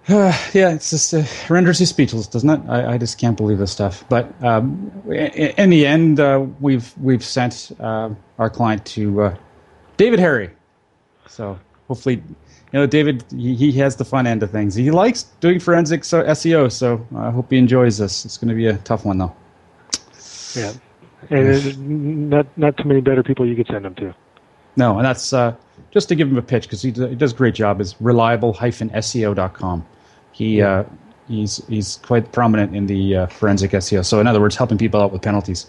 Uh, 0.08 0.32
yeah, 0.54 0.72
it's 0.72 0.90
just 0.90 1.12
uh, 1.12 1.22
renders 1.52 1.80
you 1.80 1.86
speechless, 1.86 2.26
doesn't 2.26 2.48
it? 2.48 2.60
I, 2.68 2.94
I, 2.94 2.98
just 2.98 3.18
can't 3.18 3.36
believe 3.36 3.58
this 3.58 3.70
stuff. 3.70 4.04
But 4.08 4.32
um, 4.42 4.90
in, 5.06 5.52
in, 5.56 5.70
the 5.70 5.86
end, 5.86 6.20
uh, 6.20 6.46
we've 6.60 6.96
we've 6.98 7.24
sent 7.24 7.72
uh, 7.78 8.10
our 8.38 8.50
client 8.50 8.84
to 8.86 9.22
uh, 9.22 9.36
David 9.96 10.18
Harry. 10.18 10.50
So 11.26 11.58
hopefully, 11.88 12.16
you 12.16 12.78
know, 12.80 12.86
David 12.86 13.24
he, 13.30 13.54
he, 13.54 13.72
has 13.72 13.96
the 13.96 14.04
fun 14.04 14.26
end 14.26 14.42
of 14.42 14.50
things. 14.50 14.74
He 14.74 14.90
likes 14.90 15.24
doing 15.40 15.60
forensic 15.60 16.02
SEO, 16.02 16.72
so 16.72 17.06
I 17.16 17.30
hope 17.30 17.50
he 17.50 17.58
enjoys 17.58 17.98
this. 17.98 18.24
It's 18.24 18.38
going 18.38 18.48
to 18.48 18.54
be 18.54 18.66
a 18.66 18.78
tough 18.78 19.04
one, 19.04 19.18
though. 19.18 19.34
Yeah, 20.54 20.72
and 21.30 22.30
not 22.30 22.46
not 22.56 22.76
too 22.78 22.84
many 22.84 23.00
better 23.02 23.22
people 23.22 23.46
you 23.46 23.54
could 23.54 23.66
send 23.66 23.84
him 23.84 23.94
to. 23.96 24.14
No, 24.76 24.96
and 24.96 25.04
that's 25.04 25.32
uh, 25.32 25.54
just 25.90 26.08
to 26.08 26.14
give 26.14 26.28
him 26.28 26.38
a 26.38 26.42
pitch 26.42 26.62
because 26.62 26.80
he, 26.80 26.92
he, 26.92 27.14
does 27.16 27.32
a 27.32 27.36
great 27.36 27.54
job. 27.54 27.80
Is 27.80 28.00
reliable-seo.com. 28.00 29.84
He 30.32 30.62
uh, 30.62 30.84
he's 31.28 31.64
he's 31.68 31.96
quite 31.98 32.32
prominent 32.32 32.74
in 32.74 32.86
the 32.86 33.16
uh, 33.16 33.26
forensic 33.26 33.72
SEO. 33.72 34.04
So 34.04 34.20
in 34.20 34.26
other 34.26 34.40
words, 34.40 34.56
helping 34.56 34.78
people 34.78 35.00
out 35.00 35.12
with 35.12 35.22
penalties. 35.22 35.68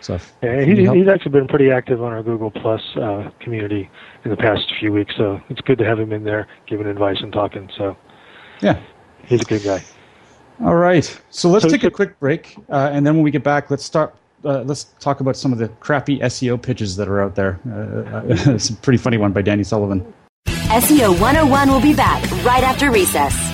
So 0.00 0.18
yeah, 0.42 0.62
he, 0.62 0.86
he's 0.86 1.08
actually 1.08 1.30
been 1.30 1.48
pretty 1.48 1.70
active 1.70 2.02
on 2.02 2.12
our 2.12 2.22
Google 2.22 2.50
Plus 2.50 2.82
uh, 2.96 3.30
community 3.40 3.88
in 4.24 4.30
the 4.30 4.36
past 4.36 4.72
few 4.78 4.92
weeks. 4.92 5.14
So 5.16 5.40
it's 5.48 5.62
good 5.62 5.78
to 5.78 5.84
have 5.84 5.98
him 5.98 6.12
in 6.12 6.24
there 6.24 6.46
giving 6.66 6.86
advice 6.86 7.18
and 7.20 7.32
talking. 7.32 7.70
So 7.76 7.96
yeah, 8.60 8.80
he's 9.24 9.40
a 9.40 9.44
good 9.44 9.62
guy. 9.62 9.82
All 10.62 10.76
right, 10.76 11.20
so 11.30 11.48
let's 11.48 11.64
so, 11.64 11.68
take 11.68 11.82
a 11.82 11.90
quick 11.90 12.20
break, 12.20 12.56
uh, 12.70 12.90
and 12.92 13.04
then 13.04 13.14
when 13.16 13.24
we 13.24 13.32
get 13.32 13.42
back, 13.42 13.72
let's 13.72 13.84
start 13.84 14.14
uh, 14.44 14.62
let's 14.62 14.84
talk 15.00 15.20
about 15.20 15.36
some 15.36 15.52
of 15.52 15.58
the 15.58 15.68
crappy 15.80 16.18
SEO 16.20 16.60
pitches 16.60 16.96
that 16.96 17.08
are 17.08 17.20
out 17.20 17.34
there. 17.34 17.58
Uh, 17.66 18.16
uh 18.16 18.22
it's 18.54 18.70
a 18.70 18.74
pretty 18.74 18.98
funny 18.98 19.16
one 19.16 19.32
by 19.32 19.42
Danny 19.42 19.64
Sullivan. 19.64 20.12
SEO 20.46 21.18
101 21.20 21.70
will 21.70 21.80
be 21.80 21.94
back 21.94 22.22
right 22.44 22.62
after 22.62 22.90
recess. 22.90 23.53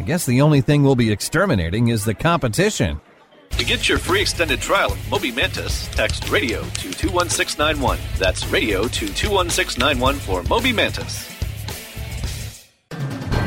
I 0.00 0.02
guess 0.02 0.24
the 0.24 0.40
only 0.40 0.62
thing 0.62 0.82
we'll 0.82 0.96
be 0.96 1.12
exterminating 1.12 1.88
is 1.88 2.06
the 2.06 2.14
competition. 2.14 3.02
To 3.50 3.64
get 3.66 3.86
your 3.86 3.98
free 3.98 4.22
extended 4.22 4.58
trial 4.58 4.92
of 4.92 5.10
Moby 5.10 5.30
Mantis, 5.30 5.88
text 5.88 6.30
radio 6.30 6.62
to 6.62 6.90
21691. 6.90 7.98
That's 8.18 8.46
radio 8.46 8.84
to 8.84 9.12
21691 9.12 10.14
for 10.14 10.42
Moby 10.44 10.72
Mantis. 10.72 11.28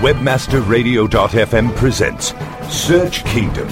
Webmasterradio.fm 0.03 1.75
presents 1.75 2.36
Search 2.72 3.25
Kingdom. 3.25 3.67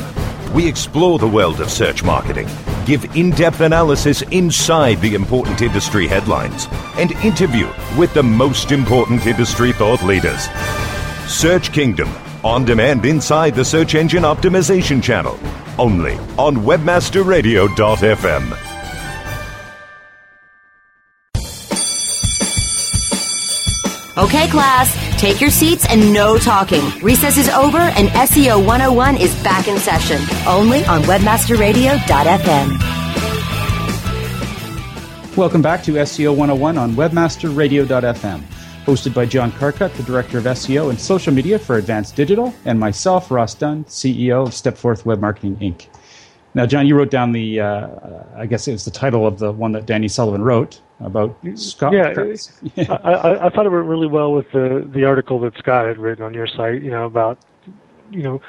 We 0.51 0.67
explore 0.67 1.19
the 1.19 1.27
world 1.27 1.61
of 1.61 1.69
search 1.69 2.03
marketing, 2.03 2.47
give 2.87 3.15
in 3.15 3.29
depth 3.29 3.61
analysis 3.61 4.23
inside 4.31 4.99
the 5.01 5.13
important 5.13 5.61
industry 5.61 6.07
headlines, 6.07 6.67
and 6.97 7.11
interview 7.23 7.69
with 7.95 8.11
the 8.15 8.23
most 8.23 8.71
important 8.71 9.27
industry 9.27 9.71
thought 9.71 10.01
leaders. 10.01 10.47
Search 11.27 11.71
Kingdom 11.71 12.11
on 12.43 12.65
demand 12.65 13.05
inside 13.05 13.55
the 13.55 13.63
Search 13.63 13.95
Engine 13.95 14.23
Optimization 14.23 15.01
channel, 15.01 15.39
only 15.77 16.15
on 16.37 16.57
webmasterradio.fm. 16.57 18.57
Okay, 24.17 24.47
class, 24.49 25.19
take 25.19 25.39
your 25.39 25.49
seats 25.49 25.85
and 25.89 26.13
no 26.13 26.37
talking. 26.37 26.81
Recess 27.01 27.37
is 27.37 27.49
over 27.49 27.77
and 27.77 28.09
SEO 28.09 28.65
101 28.65 29.17
is 29.17 29.33
back 29.41 29.67
in 29.67 29.79
session, 29.79 30.21
only 30.45 30.85
on 30.85 31.01
webmasterradio.fm. 31.03 32.97
Welcome 35.37 35.61
back 35.61 35.81
to 35.83 35.93
SEO 35.93 36.35
101 36.35 36.77
on 36.77 36.91
webmasterradio.fm 36.91 38.50
hosted 38.85 39.13
by 39.13 39.25
John 39.25 39.51
Carcutt, 39.51 39.93
the 39.93 40.03
Director 40.03 40.39
of 40.39 40.45
SEO 40.45 40.89
and 40.89 40.99
Social 40.99 41.31
Media 41.33 41.59
for 41.59 41.77
Advanced 41.77 42.15
Digital, 42.15 42.53
and 42.65 42.79
myself, 42.79 43.29
Ross 43.29 43.53
Dunn, 43.53 43.83
CEO 43.85 44.47
of 44.47 44.49
Stepforth 44.49 45.05
Web 45.05 45.19
Marketing 45.19 45.55
Inc. 45.57 45.87
Now, 46.53 46.65
John, 46.65 46.87
you 46.87 46.97
wrote 46.97 47.11
down 47.11 47.31
the, 47.31 47.61
uh, 47.61 47.89
I 48.35 48.45
guess 48.45 48.67
it 48.67 48.73
was 48.73 48.83
the 48.83 48.91
title 48.91 49.25
of 49.25 49.39
the 49.39 49.51
one 49.51 49.71
that 49.73 49.85
Danny 49.85 50.07
Sullivan 50.07 50.41
wrote 50.41 50.81
about 50.99 51.37
Scott. 51.55 51.93
Yeah, 51.93 52.13
I, 52.89 53.11
I, 53.13 53.45
I, 53.45 53.49
thought 53.49 53.65
it 53.65 53.69
went 53.69 53.85
really 53.85 54.07
well 54.07 54.33
with 54.33 54.51
the, 54.51 54.87
the 54.91 55.05
article 55.05 55.39
that 55.41 55.57
Scott 55.57 55.87
had 55.87 55.97
written 55.97 56.25
on 56.25 56.33
your 56.33 56.47
site, 56.47 56.81
you 56.81 56.91
know, 56.91 57.05
about, 57.05 57.37
you 58.09 58.23
know, 58.23 58.41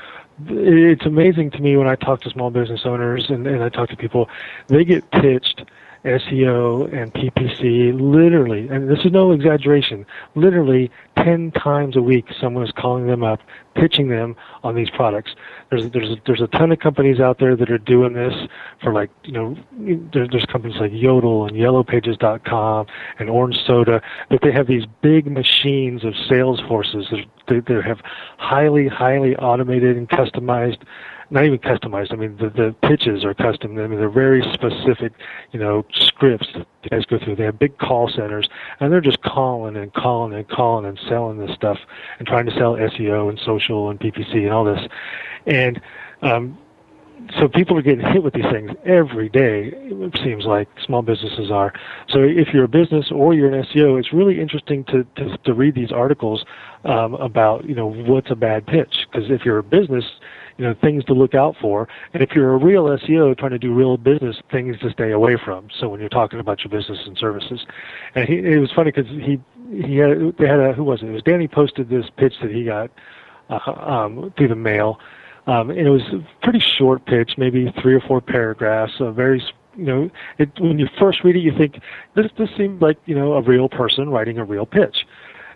it's 0.48 1.06
amazing 1.06 1.50
to 1.52 1.60
me 1.60 1.76
when 1.76 1.86
I 1.86 1.94
talk 1.94 2.22
to 2.22 2.30
small 2.30 2.50
business 2.50 2.80
owners 2.84 3.26
and, 3.28 3.46
and 3.46 3.62
I 3.62 3.68
talk 3.68 3.90
to 3.90 3.96
people, 3.96 4.28
they 4.68 4.84
get 4.84 5.08
pitched– 5.10 5.62
SEO 6.04 6.92
and 6.92 7.12
PPC 7.14 7.92
literally, 7.94 8.68
and 8.68 8.90
this 8.90 8.98
is 9.04 9.12
no 9.12 9.32
exaggeration, 9.32 10.04
literally 10.34 10.90
ten 11.16 11.52
times 11.52 11.96
a 11.96 12.02
week, 12.02 12.26
someone 12.40 12.64
is 12.64 12.72
calling 12.76 13.06
them 13.06 13.22
up, 13.22 13.38
pitching 13.76 14.08
them 14.08 14.34
on 14.64 14.74
these 14.74 14.90
products. 14.90 15.32
There's 15.70 15.90
there's 15.92 16.16
there's 16.26 16.40
a 16.40 16.48
ton 16.48 16.72
of 16.72 16.80
companies 16.80 17.20
out 17.20 17.38
there 17.38 17.54
that 17.54 17.70
are 17.70 17.78
doing 17.78 18.14
this 18.14 18.34
for 18.82 18.92
like 18.92 19.10
you 19.24 19.32
know 19.32 19.56
there, 20.12 20.26
there's 20.28 20.44
companies 20.46 20.76
like 20.80 20.90
Yodle 20.90 21.46
and 21.46 21.56
YellowPages.com 21.56 22.86
and 23.18 23.30
Orange 23.30 23.58
Soda 23.64 24.02
that 24.30 24.40
they 24.42 24.52
have 24.52 24.66
these 24.66 24.84
big 25.02 25.30
machines 25.30 26.04
of 26.04 26.14
sales 26.28 26.60
forces 26.66 27.06
that 27.10 27.24
they, 27.48 27.60
they 27.60 27.80
have 27.80 28.00
highly 28.38 28.88
highly 28.88 29.36
automated 29.36 29.96
and 29.96 30.08
customized 30.08 30.82
not 31.32 31.46
even 31.46 31.58
customized. 31.58 32.12
I 32.12 32.16
mean, 32.16 32.36
the, 32.36 32.50
the 32.50 32.76
pitches 32.86 33.24
are 33.24 33.32
custom. 33.32 33.78
I 33.78 33.86
mean, 33.86 33.98
they're 33.98 34.10
very 34.10 34.42
specific, 34.52 35.12
you 35.52 35.58
know, 35.58 35.84
scripts 35.92 36.46
that 36.54 36.66
guys 36.90 37.06
go 37.06 37.18
through. 37.18 37.36
They 37.36 37.44
have 37.44 37.58
big 37.58 37.78
call 37.78 38.10
centers, 38.10 38.48
and 38.80 38.92
they're 38.92 39.00
just 39.00 39.22
calling 39.22 39.76
and 39.76 39.92
calling 39.94 40.34
and 40.34 40.46
calling 40.46 40.84
and 40.84 41.00
selling 41.08 41.38
this 41.38 41.54
stuff 41.54 41.78
and 42.18 42.28
trying 42.28 42.44
to 42.46 42.52
sell 42.52 42.74
SEO 42.74 43.30
and 43.30 43.40
social 43.44 43.88
and 43.88 43.98
PPC 43.98 44.34
and 44.36 44.50
all 44.50 44.64
this. 44.64 44.86
And 45.46 45.80
um, 46.20 46.58
so 47.38 47.48
people 47.48 47.78
are 47.78 47.82
getting 47.82 48.04
hit 48.04 48.22
with 48.22 48.34
these 48.34 48.44
things 48.52 48.70
every 48.84 49.28
day. 49.28 49.72
It 49.74 50.18
seems 50.22 50.44
like 50.44 50.68
small 50.84 51.02
businesses 51.02 51.50
are. 51.50 51.72
So 52.08 52.20
if 52.22 52.48
you're 52.52 52.64
a 52.64 52.68
business 52.68 53.10
or 53.10 53.32
you're 53.32 53.52
an 53.52 53.64
SEO, 53.64 53.98
it's 53.98 54.12
really 54.12 54.40
interesting 54.40 54.84
to 54.84 55.04
to, 55.16 55.38
to 55.38 55.54
read 55.54 55.74
these 55.74 55.92
articles 55.92 56.44
um, 56.84 57.14
about 57.14 57.64
you 57.64 57.74
know 57.74 57.86
what's 57.86 58.30
a 58.30 58.34
bad 58.34 58.66
pitch. 58.66 59.06
Because 59.10 59.30
if 59.30 59.44
you're 59.44 59.58
a 59.58 59.62
business, 59.62 60.04
you 60.58 60.64
know 60.64 60.74
things 60.80 61.04
to 61.04 61.14
look 61.14 61.34
out 61.34 61.56
for. 61.60 61.88
And 62.12 62.22
if 62.22 62.32
you're 62.32 62.52
a 62.54 62.56
real 62.56 62.84
SEO 62.84 63.36
trying 63.38 63.50
to 63.52 63.58
do 63.58 63.72
real 63.72 63.96
business, 63.96 64.36
things 64.50 64.78
to 64.80 64.90
stay 64.90 65.10
away 65.10 65.36
from. 65.36 65.68
So 65.78 65.88
when 65.88 66.00
you're 66.00 66.08
talking 66.08 66.40
about 66.40 66.64
your 66.64 66.70
business 66.70 67.00
and 67.06 67.16
services, 67.16 67.66
and 68.14 68.28
he, 68.28 68.38
it 68.38 68.58
was 68.58 68.72
funny 68.72 68.90
because 68.90 69.08
he 69.08 69.40
he 69.70 69.96
had 69.96 70.36
they 70.38 70.46
had 70.46 70.60
a 70.60 70.72
who 70.72 70.84
was 70.84 71.02
it? 71.02 71.08
It 71.08 71.12
was 71.12 71.22
Danny 71.22 71.48
posted 71.48 71.88
this 71.88 72.06
pitch 72.16 72.34
that 72.42 72.50
he 72.50 72.64
got 72.64 72.90
uh, 73.50 73.72
um, 73.72 74.32
through 74.36 74.48
the 74.48 74.56
mail. 74.56 74.98
Um, 75.46 75.70
and 75.70 75.80
it 75.80 75.90
was 75.90 76.02
a 76.12 76.24
pretty 76.44 76.60
short 76.60 77.04
pitch, 77.04 77.32
maybe 77.36 77.72
three 77.82 77.94
or 77.94 78.00
four 78.00 78.20
paragraphs, 78.20 78.92
a 79.00 79.10
very 79.10 79.42
you 79.76 79.84
know, 79.84 80.10
it, 80.38 80.50
when 80.60 80.78
you 80.78 80.88
first 80.98 81.24
read 81.24 81.36
it, 81.36 81.40
you 81.40 81.56
think 81.56 81.80
this 82.14 82.30
this 82.36 82.50
seems 82.56 82.82
like 82.82 82.98
you 83.06 83.14
know 83.14 83.34
a 83.34 83.42
real 83.42 83.68
person 83.68 84.10
writing 84.10 84.38
a 84.38 84.44
real 84.44 84.66
pitch. 84.66 85.06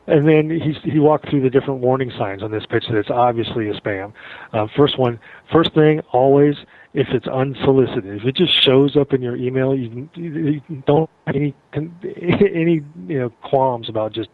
And 0.08 0.28
then 0.28 0.50
he 0.50 0.72
he 0.88 0.98
walked 1.00 1.28
through 1.28 1.42
the 1.42 1.50
different 1.50 1.80
warning 1.80 2.12
signs 2.16 2.42
on 2.42 2.52
this 2.52 2.64
pitch 2.66 2.84
that 2.88 2.96
it's 2.96 3.10
obviously 3.10 3.68
a 3.68 3.74
spam. 3.74 4.12
Uh, 4.52 4.66
first 4.76 4.98
one, 4.98 5.18
first 5.52 5.74
thing, 5.74 6.00
always 6.12 6.54
if 6.96 7.08
it's 7.10 7.26
unsolicited, 7.26 8.22
if 8.22 8.24
it 8.24 8.34
just 8.34 8.52
shows 8.62 8.96
up 8.96 9.12
in 9.12 9.20
your 9.20 9.36
email, 9.36 9.76
you, 9.76 10.08
you 10.14 10.62
don't 10.86 11.10
have 11.26 11.36
any 11.36 11.54
any 11.74 12.80
you 13.06 13.18
know 13.18 13.30
qualms 13.42 13.88
about 13.88 14.14
just 14.14 14.30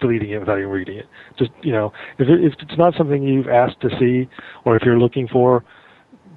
deleting 0.00 0.30
it 0.30 0.38
without 0.38 0.58
even 0.58 0.70
reading 0.70 0.98
it. 0.98 1.06
Just 1.38 1.50
you 1.62 1.72
know, 1.72 1.92
if 2.18 2.28
it, 2.28 2.44
if 2.44 2.52
it's 2.60 2.76
not 2.76 2.94
something 2.96 3.22
you've 3.22 3.48
asked 3.48 3.80
to 3.80 3.90
see, 3.98 4.28
or 4.66 4.76
if 4.76 4.82
you're 4.82 4.98
looking 4.98 5.26
for, 5.28 5.64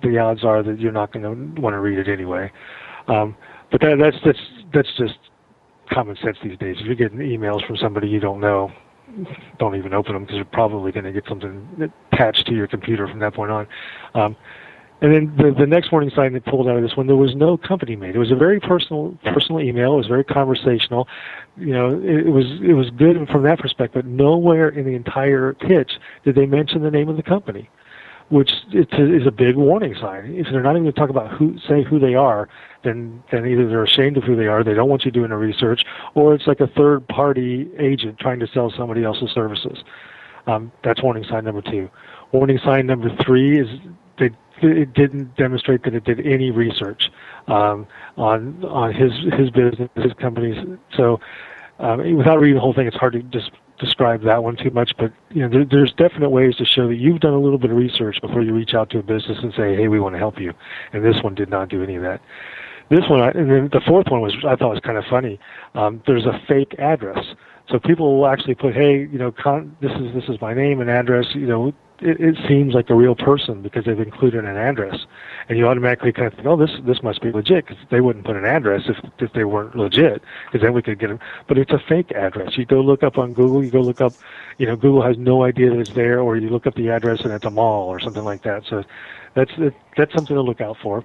the 0.04 0.18
odds 0.18 0.46
are 0.46 0.64
that 0.64 0.80
you're 0.80 0.94
not 0.94 1.12
going 1.12 1.24
to 1.24 1.62
want 1.62 1.74
to 1.74 1.80
read 1.80 2.00
it 2.00 2.08
anyway. 2.08 2.50
Um, 3.10 3.36
but 3.70 3.82
that, 3.82 3.98
that's 4.00 4.18
that's 4.24 4.40
that's 4.74 4.98
just 4.98 5.18
common 5.90 6.18
sense 6.24 6.38
these 6.44 6.58
days. 6.58 6.78
If 6.80 6.86
you're 6.86 6.96
getting 6.96 7.20
emails 7.20 7.66
from 7.66 7.78
somebody 7.78 8.08
you 8.08 8.20
don't 8.20 8.40
know, 8.40 8.72
don't 9.60 9.76
even 9.76 9.94
open 9.94 10.14
them 10.14 10.24
because 10.24 10.36
you're 10.36 10.46
probably 10.46 10.92
going 10.92 11.06
to 11.06 11.12
get 11.12 11.24
something 11.28 11.92
attached 12.12 12.46
to 12.48 12.54
your 12.54 12.68
computer 12.68 13.08
from 13.08 13.20
that 13.20 13.34
point 13.34 13.52
on. 13.52 13.68
Um, 14.14 14.36
and 15.00 15.14
then 15.14 15.36
the, 15.38 15.56
the 15.60 15.68
next 15.68 15.92
warning 15.92 16.10
sign 16.16 16.34
that 16.34 16.46
pulled 16.46 16.68
out 16.68 16.76
of 16.76 16.82
this 16.82 16.98
one, 16.98 17.06
there 17.06 17.16
was 17.16 17.36
no 17.36 17.56
company 17.56 17.96
made. 17.96 18.16
It 18.16 18.20
was 18.20 18.32
a 18.32 18.36
very 18.36 18.60
personal 18.60 19.16
personal 19.24 19.62
email. 19.62 19.94
It 19.94 19.98
was 19.98 20.08
very 20.08 20.24
conversational. 20.24 21.08
You 21.56 21.74
know, 21.74 22.02
it, 22.02 22.26
it 22.26 22.30
was 22.32 22.46
it 22.64 22.74
was 22.74 22.90
good 22.98 23.16
from 23.30 23.44
that 23.44 23.60
perspective. 23.60 24.04
But 24.04 24.06
nowhere 24.10 24.70
in 24.70 24.86
the 24.86 24.96
entire 24.96 25.54
pitch 25.54 25.92
did 26.26 26.34
they 26.34 26.48
mention 26.48 26.82
the 26.82 26.90
name 26.90 27.10
of 27.10 27.16
the 27.16 27.24
company 27.24 27.70
which 28.30 28.52
is 28.74 29.26
a 29.26 29.32
big 29.32 29.56
warning 29.56 29.96
sign. 30.00 30.36
If 30.36 30.48
they're 30.52 30.62
not 30.62 30.72
even 30.72 30.84
going 30.84 30.94
to 30.94 31.00
talk 31.00 31.10
about 31.10 31.32
who, 31.32 31.58
say 31.68 31.84
who 31.84 32.00
they 32.00 32.16
are, 32.16 32.50
then 32.84 33.24
then 33.32 33.46
either 33.46 33.68
they're 33.68 33.84
ashamed 33.84 34.18
of 34.18 34.24
who 34.24 34.36
they 34.36 34.48
are, 34.48 34.64
they 34.64 34.74
don't 34.74 34.90
want 34.90 35.06
you 35.06 35.12
doing 35.12 35.30
the 35.30 35.38
research, 35.38 35.84
or 36.14 36.34
it's 36.34 36.48
like 36.48 36.60
a 36.60 36.68
third 36.68 37.08
party 37.08 37.70
agent 37.80 38.20
trying 38.20 38.40
to 38.40 38.48
sell 38.48 38.72
somebody 38.76 39.04
else's 39.04 39.32
services. 39.32 39.84
Um, 40.46 40.72
that's 40.84 41.02
warning 41.02 41.26
sign 41.30 41.46
number 41.46 41.62
two. 41.62 41.90
Warning 42.32 42.60
sign 42.64 42.86
number 42.86 43.10
three 43.24 43.60
is 43.60 43.68
they 44.20 44.32
it 44.62 44.94
didn't 44.94 45.36
demonstrate 45.36 45.84
that 45.84 45.94
it 45.94 46.04
did 46.04 46.26
any 46.26 46.52
research 46.52 47.12
um, 47.48 47.88
on 48.18 48.64
on 48.66 48.94
his 48.94 49.12
his 49.38 49.50
business, 49.52 49.90
his 49.96 50.14
companies. 50.14 50.58
So 50.96 51.20
um, 51.80 52.16
without 52.18 52.40
reading 52.40 52.56
the 52.56 52.62
whole 52.62 52.74
thing, 52.74 52.88
it's 52.88 52.98
hard 52.98 53.14
to 53.14 53.24
just 53.24 53.52
describe 53.80 54.24
that 54.24 54.44
one 54.44 54.56
too 54.56 54.72
much, 54.72 54.94
but 54.98 55.12
you 55.30 55.42
know, 55.42 55.50
there, 55.50 55.66
there's 55.66 55.94
definite 55.94 56.30
ways 56.30 56.56
to 56.56 56.66
show 56.66 56.88
that 56.88 56.96
you've 56.96 57.20
done 57.20 57.34
a 57.34 57.40
little 57.40 57.60
bit 57.60 57.72
of 57.72 57.78
research 57.78 58.20
before 58.22 58.42
you 58.42 58.54
reach 58.54 58.74
out 58.74 58.90
to 58.92 59.00
a 59.00 59.04
business 59.04 59.38
and 59.42 59.54
say, 59.54 59.76
"Hey, 59.76 59.88
we 59.88 60.00
want 60.00 60.16
to 60.16 60.20
help 60.20 60.40
you." 60.40 60.54
And 60.94 61.04
this 61.04 61.22
one 61.24 61.36
did 61.36 61.50
not 61.50 61.70
do 61.70 61.84
any 61.84 61.96
of 61.96 62.04
that. 62.04 62.22
This 62.90 63.08
one, 63.10 63.20
and 63.22 63.52
then 63.52 63.70
the 63.72 63.82
fourth 63.86 64.08
one 64.10 64.22
was 64.22 64.34
I 64.48 64.56
thought 64.56 64.72
was 64.72 64.80
kind 64.80 64.98
of 64.98 65.06
funny. 65.10 65.40
Um, 65.76 66.02
there's 66.08 66.26
a 66.26 66.40
fake 66.48 66.76
address, 66.80 67.24
so 67.70 67.80
people 67.80 68.18
will 68.18 68.28
actually 68.28 68.56
put, 68.56 68.74
"Hey, 68.74 69.00
you 69.00 69.20
know, 69.20 69.32
con- 69.32 69.76
this 69.82 69.92
is 69.92 70.14
this 70.14 70.30
is 70.30 70.42
my 70.42 70.54
name 70.54 70.82
and 70.82 70.90
address. 70.90 71.28
You 71.36 71.48
know, 71.48 71.74
it, 72.00 72.20
it 72.20 72.36
seems 72.48 72.74
like 72.74 72.90
a 72.90 72.96
real 72.96 73.16
person 73.16 73.62
because 73.62 73.86
they've 73.86 74.00
included 74.00 74.46
an 74.46 74.58
address, 74.58 75.06
and 75.50 75.58
you 75.58 75.68
automatically 75.68 76.12
kind 76.12 76.28
of 76.28 76.34
think, 76.34 76.48
oh, 76.48 76.56
this 76.56 76.72
this 76.86 77.02
must 77.02 77.22
be 77.22 77.32
legit 77.32 77.66
because 77.66 77.84
they 77.90 78.02
wouldn't 78.02 78.26
put 78.26 78.36
an 78.36 78.46
address 78.46 78.84
if 78.88 78.98
if 79.20 79.34
they 79.34 79.44
weren't 79.44 79.76
legit 79.76 80.22
because 80.46 80.64
then 80.64 80.74
we 80.74 80.82
could 80.82 81.00
get 81.00 81.08
them. 81.08 81.20
But 81.48 81.58
it's 81.58 81.72
a 81.72 81.80
fake 81.80 82.12
address. 82.12 82.58
You 82.58 82.66
go 82.66 82.82
look 82.82 83.04
up 83.04 83.18
on 83.18 83.34
Google. 83.34 83.64
You 83.64 83.72
go 83.72 83.82
look 83.82 84.02
up, 84.02 84.14
you 84.58 84.66
know, 84.66 84.76
Google 84.76 85.02
has 85.02 85.18
no 85.18 85.44
idea 85.44 85.70
that 85.72 85.80
it's 85.80 85.94
there, 85.94 86.20
or 86.20 86.38
you 86.38 86.50
look 86.50 86.68
up 86.68 86.76
the 86.76 86.90
address 86.90 87.22
and 87.22 87.32
it's 87.34 87.46
a 87.46 87.52
mall 87.52 87.88
or 87.90 88.00
something 88.00 88.24
like 88.24 88.44
that. 88.44 88.66
So 88.70 88.84
that's 89.34 89.52
that's 89.96 90.14
something 90.14 90.36
to 90.36 90.42
look 90.42 90.62
out 90.62 90.78
for. 90.82 91.04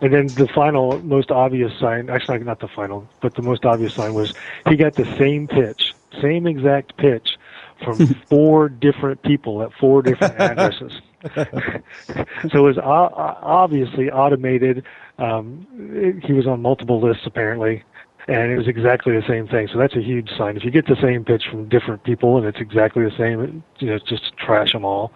And 0.00 0.12
then 0.12 0.34
the 0.34 0.46
final, 0.46 1.00
most 1.00 1.30
obvious 1.30 1.72
sign, 1.80 2.08
actually 2.08 2.38
not 2.38 2.60
the 2.60 2.68
final, 2.68 3.08
but 3.20 3.34
the 3.34 3.42
most 3.42 3.64
obvious 3.64 3.94
sign 3.94 4.14
was 4.14 4.32
he 4.68 4.76
got 4.76 4.94
the 4.94 5.04
same 5.18 5.48
pitch, 5.48 5.92
same 6.20 6.46
exact 6.46 6.96
pitch 6.96 7.37
from 7.84 8.14
four 8.28 8.68
different 8.68 9.22
people 9.22 9.62
at 9.62 9.70
four 9.80 10.02
different 10.02 10.38
addresses. 10.38 10.92
so 11.34 12.66
it 12.66 12.76
was 12.76 12.78
obviously 12.78 14.10
automated. 14.10 14.84
Um, 15.18 15.66
it, 15.92 16.24
he 16.24 16.32
was 16.32 16.46
on 16.46 16.62
multiple 16.62 17.00
lists 17.00 17.24
apparently, 17.26 17.84
and 18.28 18.52
it 18.52 18.56
was 18.56 18.68
exactly 18.68 19.14
the 19.14 19.26
same 19.26 19.48
thing. 19.48 19.68
So 19.72 19.78
that's 19.78 19.96
a 19.96 20.02
huge 20.02 20.30
sign. 20.36 20.56
If 20.56 20.64
you 20.64 20.70
get 20.70 20.86
the 20.86 20.96
same 21.00 21.24
pitch 21.24 21.44
from 21.50 21.68
different 21.68 22.04
people 22.04 22.36
and 22.36 22.46
it's 22.46 22.60
exactly 22.60 23.04
the 23.04 23.16
same, 23.16 23.62
you 23.78 23.88
know, 23.88 23.98
just 23.98 24.36
trash 24.36 24.72
them 24.72 24.84
all. 24.84 25.12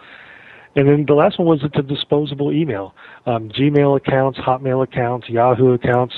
And 0.75 0.89
then 0.89 1.05
the 1.07 1.15
last 1.15 1.39
one 1.39 1.47
was 1.47 1.61
it's 1.63 1.77
a 1.77 1.83
disposable 1.83 2.51
email. 2.51 2.95
Um, 3.27 3.51
Gmail 3.51 3.97
accounts, 3.97 4.39
Hotmail 4.39 4.83
accounts, 4.83 5.29
Yahoo 5.29 5.73
accounts, 5.73 6.15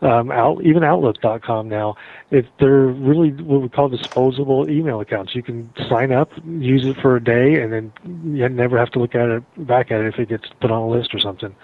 um, 0.00 0.30
out, 0.30 0.64
even 0.64 0.82
Outlook.com 0.82 1.68
now. 1.68 1.94
If 2.30 2.46
they're 2.58 2.86
really 2.86 3.32
what 3.32 3.60
we 3.60 3.68
call 3.68 3.88
disposable 3.88 4.68
email 4.70 5.00
accounts, 5.00 5.34
you 5.34 5.42
can 5.42 5.70
sign 5.90 6.12
up, 6.12 6.30
use 6.46 6.84
it 6.84 7.00
for 7.02 7.16
a 7.16 7.22
day, 7.22 7.60
and 7.60 7.72
then 7.72 7.92
you 8.34 8.48
never 8.48 8.78
have 8.78 8.90
to 8.92 8.98
look 8.98 9.14
at 9.14 9.28
it 9.28 9.66
back 9.66 9.90
at 9.90 10.00
it 10.00 10.14
if 10.14 10.18
it 10.18 10.30
gets 10.30 10.44
put 10.60 10.70
on 10.70 10.82
a 10.82 10.88
list 10.88 11.14
or 11.14 11.20
something. 11.20 11.54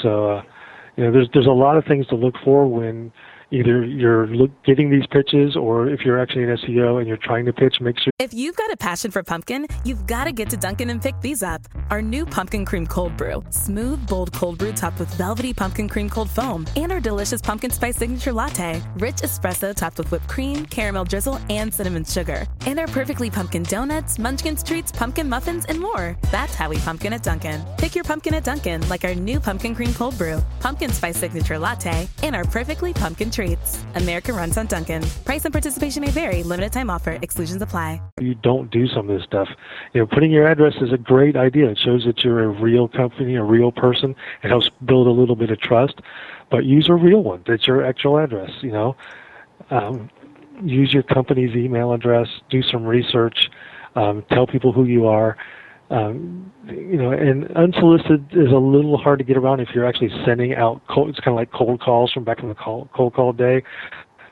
So, 0.00 0.30
uh, 0.30 0.42
you 0.96 1.04
know, 1.04 1.12
there's 1.12 1.28
there's 1.32 1.46
a 1.46 1.50
lot 1.50 1.76
of 1.76 1.84
things 1.84 2.06
to 2.08 2.14
look 2.14 2.34
for 2.44 2.66
when 2.66 3.12
either 3.52 3.84
you're 3.84 4.26
getting 4.64 4.90
these 4.90 5.06
pitches 5.10 5.56
or 5.56 5.88
if 5.88 6.00
you're 6.00 6.18
actually 6.18 6.44
an 6.44 6.56
SEO 6.56 6.98
and 6.98 7.06
you're 7.06 7.18
trying 7.18 7.44
to 7.44 7.52
pitch, 7.52 7.76
make 7.80 7.98
sure. 7.98 8.10
If 8.18 8.32
you've 8.32 8.56
got 8.56 8.72
a 8.72 8.76
passion 8.76 9.10
for 9.10 9.22
pumpkin, 9.22 9.66
you've 9.84 10.06
got 10.06 10.24
to 10.24 10.32
get 10.32 10.48
to 10.50 10.56
Dunkin' 10.56 10.88
and 10.90 11.02
pick 11.02 11.20
these 11.20 11.42
up. 11.42 11.60
Our 11.90 12.00
new 12.00 12.24
pumpkin 12.24 12.64
cream 12.64 12.86
cold 12.86 13.16
brew, 13.16 13.44
smooth, 13.50 14.06
bold 14.08 14.32
cold 14.32 14.58
brew 14.58 14.72
topped 14.72 14.98
with 14.98 15.12
velvety 15.14 15.52
pumpkin 15.52 15.88
cream 15.88 16.08
cold 16.08 16.30
foam, 16.30 16.66
and 16.76 16.90
our 16.90 17.00
delicious 17.00 17.42
pumpkin 17.42 17.70
spice 17.70 17.96
signature 17.96 18.32
latte, 18.32 18.82
rich 18.96 19.16
espresso 19.16 19.74
topped 19.74 19.98
with 19.98 20.10
whipped 20.10 20.28
cream, 20.28 20.64
caramel 20.66 21.04
drizzle, 21.04 21.38
and 21.50 21.72
cinnamon 21.72 22.04
sugar, 22.04 22.46
and 22.66 22.78
our 22.78 22.86
perfectly 22.86 23.28
pumpkin 23.28 23.64
donuts, 23.64 24.18
munchkins 24.18 24.62
treats, 24.62 24.90
pumpkin 24.90 25.28
muffins, 25.28 25.66
and 25.66 25.78
more. 25.78 26.16
That's 26.30 26.54
how 26.54 26.70
we 26.70 26.78
pumpkin 26.78 27.12
at 27.12 27.22
Dunkin'. 27.22 27.60
Pick 27.76 27.94
your 27.94 28.04
pumpkin 28.04 28.34
at 28.34 28.44
Dunkin', 28.44 28.88
like 28.88 29.04
our 29.04 29.14
new 29.14 29.38
pumpkin 29.38 29.74
cream 29.74 29.92
cold 29.92 30.16
brew, 30.16 30.42
pumpkin 30.60 30.90
spice 30.90 31.18
signature 31.18 31.58
latte, 31.58 32.08
and 32.22 32.34
our 32.34 32.44
perfectly 32.44 32.94
pumpkin 32.94 33.30
treat 33.30 33.41
treats. 33.42 33.84
America 33.96 34.32
runs 34.32 34.56
on 34.56 34.66
Dunkin'. 34.66 35.02
Price 35.24 35.44
and 35.44 35.52
participation 35.52 36.02
may 36.02 36.10
vary. 36.10 36.42
Limited 36.44 36.72
time 36.72 36.90
offer. 36.90 37.18
Exclusions 37.22 37.60
apply. 37.60 38.00
You 38.20 38.34
don't 38.36 38.70
do 38.70 38.86
some 38.86 39.10
of 39.10 39.16
this 39.16 39.24
stuff. 39.24 39.48
You 39.92 40.00
know, 40.00 40.06
putting 40.06 40.30
your 40.30 40.46
address 40.46 40.74
is 40.80 40.92
a 40.92 40.98
great 40.98 41.36
idea. 41.36 41.68
It 41.70 41.78
shows 41.78 42.04
that 42.04 42.22
you're 42.22 42.44
a 42.44 42.48
real 42.48 42.86
company, 42.86 43.34
a 43.34 43.42
real 43.42 43.72
person. 43.72 44.14
It 44.44 44.48
helps 44.48 44.70
build 44.84 45.08
a 45.08 45.10
little 45.10 45.34
bit 45.34 45.50
of 45.50 45.60
trust. 45.60 46.00
But 46.50 46.64
use 46.64 46.88
a 46.88 46.94
real 46.94 47.22
one. 47.22 47.42
That's 47.46 47.66
your 47.66 47.84
actual 47.84 48.18
address. 48.18 48.50
You 48.60 48.72
know, 48.72 48.96
um, 49.70 50.08
use 50.62 50.92
your 50.92 51.02
company's 51.02 51.56
email 51.56 51.92
address. 51.92 52.28
Do 52.48 52.62
some 52.62 52.84
research. 52.84 53.50
Um, 53.96 54.24
tell 54.30 54.46
people 54.46 54.72
who 54.72 54.84
you 54.84 55.06
are. 55.08 55.36
Um, 55.92 56.52
you 56.66 56.96
know, 56.96 57.10
and 57.10 57.50
unsolicited 57.56 58.26
is 58.32 58.50
a 58.50 58.56
little 58.56 58.96
hard 58.96 59.18
to 59.18 59.24
get 59.24 59.36
around 59.36 59.60
if 59.60 59.68
you're 59.74 59.86
actually 59.86 60.10
sending 60.24 60.54
out 60.54 60.80
cold. 60.88 61.10
It's 61.10 61.20
kind 61.20 61.34
of 61.34 61.36
like 61.36 61.52
cold 61.52 61.80
calls 61.80 62.12
from 62.12 62.24
back 62.24 62.42
in 62.42 62.48
the 62.48 62.54
call, 62.54 62.88
cold 62.94 63.14
call 63.14 63.32
day. 63.32 63.62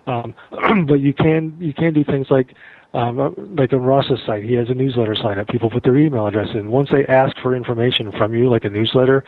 Um, 0.06 0.34
but 0.86 1.00
you 1.00 1.12
can 1.12 1.56
you 1.60 1.74
can 1.74 1.92
do 1.92 2.02
things 2.04 2.28
like 2.30 2.54
um, 2.92 3.20
uh, 3.20 3.30
like 3.56 3.72
on 3.72 3.82
Ross's 3.82 4.18
site, 4.26 4.42
he 4.42 4.54
has 4.54 4.68
a 4.68 4.74
newsletter 4.74 5.14
sign 5.14 5.38
up. 5.38 5.46
People 5.46 5.70
put 5.70 5.84
their 5.84 5.96
email 5.96 6.26
address 6.26 6.48
in. 6.54 6.70
Once 6.70 6.88
they 6.90 7.06
ask 7.06 7.36
for 7.40 7.54
information 7.54 8.10
from 8.18 8.34
you, 8.34 8.50
like 8.50 8.64
a 8.64 8.68
newsletter, 8.68 9.22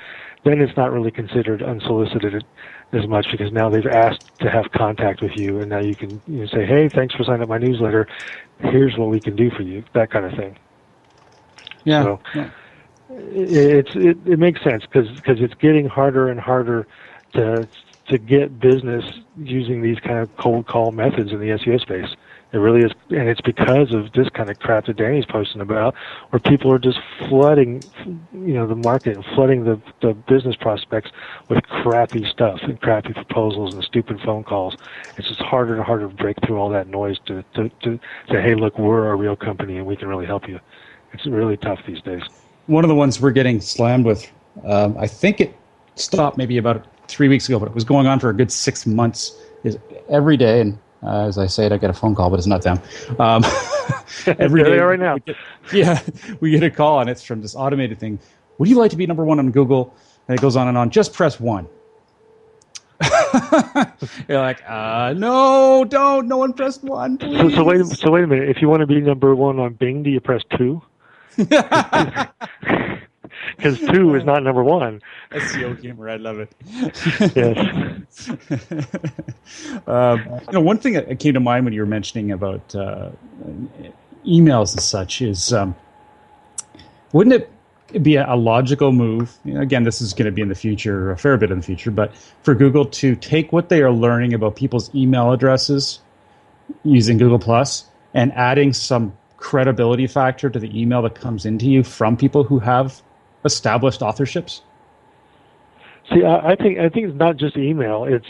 then 0.45 0.61
it's 0.61 0.77
not 0.77 0.90
really 0.90 1.12
considered 1.12 1.62
unsolicited 1.62 2.45
as 2.92 3.07
much 3.07 3.27
because 3.31 3.53
now 3.53 3.71
they've 3.71 3.87
asked 3.87 4.21
to 4.40 4.51
have 4.51 4.64
contact 4.75 5.23
with 5.23 5.33
you, 5.37 5.61
and 5.61 5.71
now 5.71 5.79
you 5.79 5.95
can 5.95 6.21
you 6.27 6.40
know, 6.40 6.47
say, 6.47 6.66
"Hey, 6.66 6.88
thanks 6.92 7.14
for 7.14 7.23
signing 7.23 7.42
up 7.42 7.49
my 7.49 7.59
newsletter. 7.59 8.09
Here's 8.59 8.97
what 8.99 9.11
we 9.11 9.21
can 9.21 9.37
do 9.37 9.49
for 9.51 9.62
you." 9.62 9.85
That 9.95 10.11
kind 10.11 10.27
of 10.27 10.33
thing. 10.33 10.57
Yeah. 11.85 12.03
So, 12.03 12.21
yeah. 12.35 12.51
It, 13.11 13.87
it's 13.87 13.90
it, 13.95 14.33
it 14.33 14.38
makes 14.38 14.62
sense 14.62 14.85
because 14.85 15.09
because 15.16 15.37
it's 15.40 15.55
getting 15.55 15.87
harder 15.87 16.29
and 16.29 16.40
harder 16.40 16.87
to 17.35 17.68
to 18.09 18.18
get 18.18 18.59
business 18.59 19.05
using 19.37 19.81
these 19.81 19.99
kind 20.01 20.18
of 20.18 20.29
cold 20.37 20.66
call 20.66 20.90
methods 20.90 21.31
in 21.31 21.38
the 21.38 21.47
SEO 21.47 21.81
space. 21.81 22.16
It 22.53 22.59
really 22.59 22.83
is, 22.83 22.92
and 23.09 23.29
it's 23.29 23.40
because 23.40 23.95
of 23.95 24.12
this 24.12 24.29
kind 24.35 24.51
of 24.51 24.59
crap 24.59 24.87
that 24.87 24.97
Danny's 24.97 25.25
posting 25.25 25.62
about, 25.62 25.95
where 26.31 26.40
people 26.40 26.71
are 26.71 26.79
just 26.79 26.99
flooding, 27.31 27.90
you 28.33 28.53
know, 28.53 28.66
the 28.66 28.75
market 28.75 29.14
and 29.14 29.25
flooding 29.35 29.64
the 29.64 29.81
the 30.03 30.14
business 30.29 30.57
prospects 30.61 31.11
with 31.49 31.62
crappy 31.83 32.25
stuff 32.31 32.59
and 32.62 32.79
crappy 32.81 33.14
proposals 33.14 33.73
and 33.73 33.83
stupid 33.85 34.18
phone 34.25 34.45
calls. 34.45 34.77
It's 35.16 35.29
just 35.29 35.40
harder 35.40 35.75
and 35.75 35.83
harder 35.83 36.09
to 36.09 36.14
break 36.14 36.37
through 36.47 36.59
all 36.59 36.68
that 36.71 36.88
noise 36.88 37.16
to 37.27 37.42
to, 37.55 37.71
to 37.83 37.99
say, 38.29 38.42
hey, 38.42 38.55
look, 38.55 38.79
we're 38.79 39.11
a 39.11 39.16
real 39.16 39.37
company 39.37 39.79
and 39.79 39.87
we 39.87 39.97
can 39.97 40.09
really 40.09 40.27
help 40.27 40.49
you. 40.49 40.59
It's 41.12 41.27
really 41.27 41.57
tough 41.57 41.81
these 41.87 42.01
days. 42.03 42.22
One 42.66 42.85
of 42.85 42.88
the 42.88 42.94
ones 42.94 43.20
we're 43.20 43.33
getting 43.33 43.61
slammed 43.61 44.05
with, 44.07 44.31
um, 44.64 44.96
I 44.98 45.07
think 45.07 45.40
it 45.40 45.55
stopped 45.96 46.38
maybe 46.38 46.59
about 46.59 46.87
three 47.09 47.29
weeks 47.29 47.48
ago, 47.48 47.59
but 47.59 47.68
it 47.68 47.75
was 47.75 47.85
going 47.85 48.07
on 48.07 48.20
for 48.20 48.31
a 48.31 48.35
good 48.35 48.51
six 48.51 48.87
months. 48.87 49.37
Is 49.64 49.79
every 50.09 50.37
day 50.37 50.61
and 50.61 50.79
uh, 51.03 51.27
as 51.27 51.38
I 51.38 51.46
say 51.46 51.66
it, 51.66 51.72
I 51.72 51.79
get 51.79 51.90
a 51.90 51.94
phone 51.94 52.14
call, 52.14 52.31
but 52.31 52.38
it's 52.38 52.46
not 52.46 52.62
them. 52.62 52.81
Um, 53.18 53.44
every 54.38 54.62
day, 54.62 54.79
right 54.79 54.98
now. 54.98 55.14
We 55.14 55.20
get, 55.20 55.37
yeah, 55.72 56.01
we 56.40 56.51
get 56.51 56.62
a 56.62 56.70
call, 56.70 57.01
and 57.01 57.11
it's 57.11 57.25
from 57.25 57.42
this 57.42 57.57
automated 57.57 57.98
thing. 57.98 58.20
Would 58.59 58.68
you 58.68 58.77
like 58.77 58.92
to 58.92 58.96
be 58.96 59.07
number 59.07 59.25
one 59.25 59.38
on 59.38 59.51
Google? 59.51 59.94
And 60.29 60.38
it 60.38 60.40
goes 60.40 60.55
on 60.55 60.68
and 60.68 60.79
on. 60.79 60.90
Just 60.90 61.12
press 61.12 61.40
one. 61.40 61.66
You're 64.29 64.38
like, 64.38 64.62
uh, 64.68 65.14
no, 65.16 65.85
don't. 65.85 66.29
No 66.29 66.37
one 66.37 66.53
press 66.53 66.81
one. 66.81 67.18
So, 67.20 67.51
so 67.51 67.64
wait. 67.64 67.85
So 67.87 68.12
wait 68.12 68.22
a 68.22 68.27
minute. 68.29 68.48
If 68.48 68.62
you 68.62 68.68
want 68.68 68.83
to 68.83 68.87
be 68.87 69.01
number 69.01 69.35
one 69.35 69.59
on 69.59 69.75
Bing, 69.75 70.05
do 70.05 70.11
you 70.11 70.20
press 70.20 70.42
two? 70.57 70.81
Because 71.37 72.29
two 73.90 74.14
is 74.14 74.25
not 74.25 74.42
number 74.42 74.62
one. 74.62 75.01
SEO 75.31 75.79
humor, 75.81 76.09
I 76.09 76.16
love 76.16 76.38
it. 76.38 76.53
yes. 77.37 78.29
um, 79.87 80.40
you 80.47 80.53
know, 80.53 80.61
one 80.61 80.79
thing 80.79 80.95
that 80.95 81.18
came 81.18 81.35
to 81.35 81.40
mind 81.40 81.64
when 81.64 81.75
you 81.75 81.81
were 81.81 81.87
mentioning 81.87 82.33
about 82.33 82.75
uh, 82.75 83.11
emails 84.27 84.73
and 84.73 84.83
such 84.83 85.23
is, 85.23 85.53
um, 85.53 85.75
wouldn't 87.12 87.35
it 87.35 88.03
be 88.03 88.16
a, 88.16 88.35
logical 88.35 88.92
move? 88.92 89.37
You 89.45 89.55
know, 89.55 89.61
again, 89.61 89.85
this 89.85 90.01
is 90.01 90.14
going 90.14 90.27
to 90.27 90.33
be 90.33 90.42
in 90.42 90.49
the 90.49 90.55
future, 90.55 91.11
a 91.11 91.18
fair 91.18 91.37
bit 91.37 91.51
in 91.51 91.59
the 91.59 91.64
future, 91.64 91.90
but 91.90 92.14
for 92.42 92.55
Google 92.55 92.87
to 92.87 93.16
take 93.16 93.53
what 93.53 93.68
they 93.68 93.83
are 93.83 93.92
learning 93.92 94.35
about 94.35 94.57
people's 94.57 94.95
email 94.95 95.33
addresses 95.33 96.01
using 96.85 97.18
Google 97.18 97.38
Plus 97.38 97.85
and 98.14 98.33
adding 98.33 98.73
some 98.73 99.16
credibility 99.43 100.07
factor 100.07 100.49
to 100.49 100.59
the 100.59 100.71
email 100.81 101.03
that 101.03 101.17
comes 101.17 101.45
into 101.45 101.67
you 101.67 101.83
from 101.83 102.17
people 102.17 102.45
who 102.45 102.61
have 102.61 103.03
established 103.45 104.01
authorships? 104.01 104.61
See, 106.11 106.25
I, 106.25 106.53
I 106.53 106.57
think 106.57 106.79
I 106.79 106.89
think 106.89 107.09
it's 107.09 107.19
not 107.19 107.37
just 107.37 107.57
email. 107.57 108.05
It's 108.05 108.27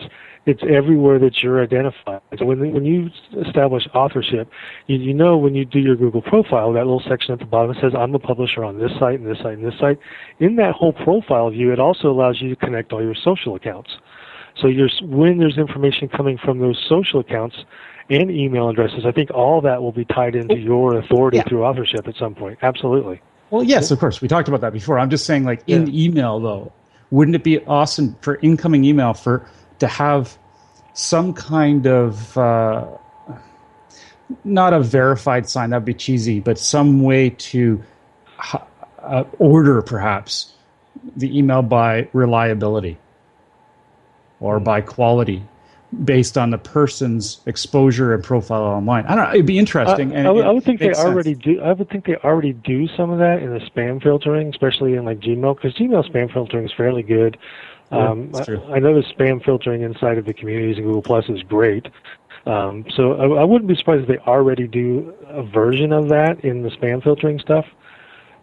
it's 0.46 0.62
everywhere 0.68 1.18
that 1.20 1.42
you're 1.42 1.62
identified. 1.62 2.22
So 2.38 2.46
when 2.46 2.72
when 2.72 2.84
you 2.86 3.10
establish 3.46 3.86
authorship, 3.94 4.50
you, 4.86 4.96
you 4.96 5.12
know 5.12 5.36
when 5.36 5.54
you 5.54 5.66
do 5.66 5.78
your 5.78 5.96
Google 5.96 6.22
profile, 6.22 6.72
that 6.72 6.86
little 6.86 7.02
section 7.06 7.32
at 7.32 7.38
the 7.38 7.44
bottom 7.44 7.76
says 7.80 7.92
I'm 7.96 8.14
a 8.14 8.18
publisher 8.18 8.64
on 8.64 8.78
this 8.78 8.92
site 8.98 9.20
and 9.20 9.28
this 9.28 9.38
site 9.38 9.58
and 9.58 9.64
this 9.64 9.78
site. 9.78 9.98
In 10.40 10.56
that 10.56 10.74
whole 10.74 10.94
profile 10.94 11.50
view, 11.50 11.72
it 11.72 11.78
also 11.78 12.10
allows 12.10 12.40
you 12.40 12.48
to 12.48 12.56
connect 12.56 12.92
all 12.92 13.02
your 13.02 13.14
social 13.14 13.54
accounts. 13.54 13.90
So 14.60 14.68
when 15.02 15.38
there's 15.38 15.56
information 15.56 16.08
coming 16.08 16.38
from 16.42 16.58
those 16.58 16.78
social 16.88 17.20
accounts 17.20 17.56
and 18.10 18.30
email 18.30 18.68
addresses, 18.68 19.04
I 19.06 19.12
think 19.12 19.30
all 19.30 19.60
that 19.62 19.82
will 19.82 19.92
be 19.92 20.04
tied 20.04 20.34
into 20.34 20.58
your 20.58 20.98
authority 20.98 21.38
yeah. 21.38 21.44
through 21.44 21.64
authorship 21.64 22.08
at 22.08 22.16
some 22.16 22.34
point. 22.34 22.58
Absolutely. 22.62 23.20
Well, 23.50 23.62
yes, 23.62 23.90
of 23.90 23.98
course. 23.98 24.20
We 24.20 24.28
talked 24.28 24.48
about 24.48 24.62
that 24.62 24.72
before. 24.72 24.98
I'm 24.98 25.10
just 25.10 25.26
saying, 25.26 25.44
like 25.44 25.62
in 25.66 25.86
yeah. 25.86 26.06
email, 26.06 26.40
though, 26.40 26.72
wouldn't 27.10 27.34
it 27.34 27.44
be 27.44 27.64
awesome 27.66 28.16
for 28.22 28.36
incoming 28.36 28.84
email 28.84 29.12
for 29.12 29.46
to 29.78 29.86
have 29.86 30.38
some 30.94 31.34
kind 31.34 31.86
of 31.86 32.36
uh, 32.38 32.86
not 34.44 34.72
a 34.72 34.80
verified 34.80 35.48
sign 35.48 35.70
that 35.70 35.78
would 35.78 35.84
be 35.84 35.94
cheesy, 35.94 36.40
but 36.40 36.58
some 36.58 37.02
way 37.02 37.30
to 37.30 37.82
uh, 39.02 39.24
order 39.38 39.82
perhaps 39.82 40.54
the 41.16 41.36
email 41.36 41.62
by 41.62 42.08
reliability 42.12 42.98
or 44.40 44.60
by 44.60 44.80
quality 44.80 45.42
based 46.04 46.38
on 46.38 46.50
the 46.50 46.58
person's 46.58 47.40
exposure 47.46 48.14
and 48.14 48.24
profile 48.24 48.62
online. 48.62 49.04
I 49.06 49.14
don't 49.14 49.24
know. 49.24 49.34
It'd 49.34 49.46
be 49.46 49.58
interesting. 49.58 50.12
Uh, 50.12 50.16
and 50.16 50.28
I, 50.28 50.30
would, 50.30 50.44
I 50.44 50.50
would 50.50 50.64
think 50.64 50.80
they 50.80 50.92
already 50.94 51.34
sense. 51.34 51.44
do. 51.44 51.60
I 51.60 51.72
would 51.72 51.88
think 51.90 52.06
they 52.06 52.16
already 52.16 52.54
do 52.54 52.88
some 52.96 53.10
of 53.10 53.18
that 53.18 53.42
in 53.42 53.50
the 53.52 53.60
spam 53.60 54.02
filtering, 54.02 54.48
especially 54.48 54.94
in 54.94 55.04
like 55.04 55.20
Gmail, 55.20 55.56
because 55.56 55.74
Gmail 55.74 56.10
spam 56.10 56.32
filtering 56.32 56.64
is 56.64 56.72
fairly 56.76 57.02
good. 57.02 57.36
Um, 57.90 58.30
I, 58.34 58.40
I, 58.76 58.78
know 58.78 58.94
the 58.94 59.06
spam 59.14 59.44
filtering 59.44 59.82
inside 59.82 60.16
of 60.16 60.24
the 60.24 60.32
communities 60.32 60.78
in 60.78 60.84
Google 60.84 61.02
Plus 61.02 61.28
is 61.28 61.42
great. 61.42 61.88
Um, 62.46 62.86
so 62.96 63.12
I, 63.12 63.42
I, 63.42 63.44
wouldn't 63.44 63.68
be 63.68 63.76
surprised 63.76 64.02
if 64.02 64.08
they 64.08 64.18
already 64.18 64.66
do 64.66 65.14
a 65.28 65.42
version 65.42 65.92
of 65.92 66.08
that 66.08 66.42
in 66.42 66.62
the 66.62 66.70
spam 66.70 67.02
filtering 67.02 67.38
stuff. 67.38 67.66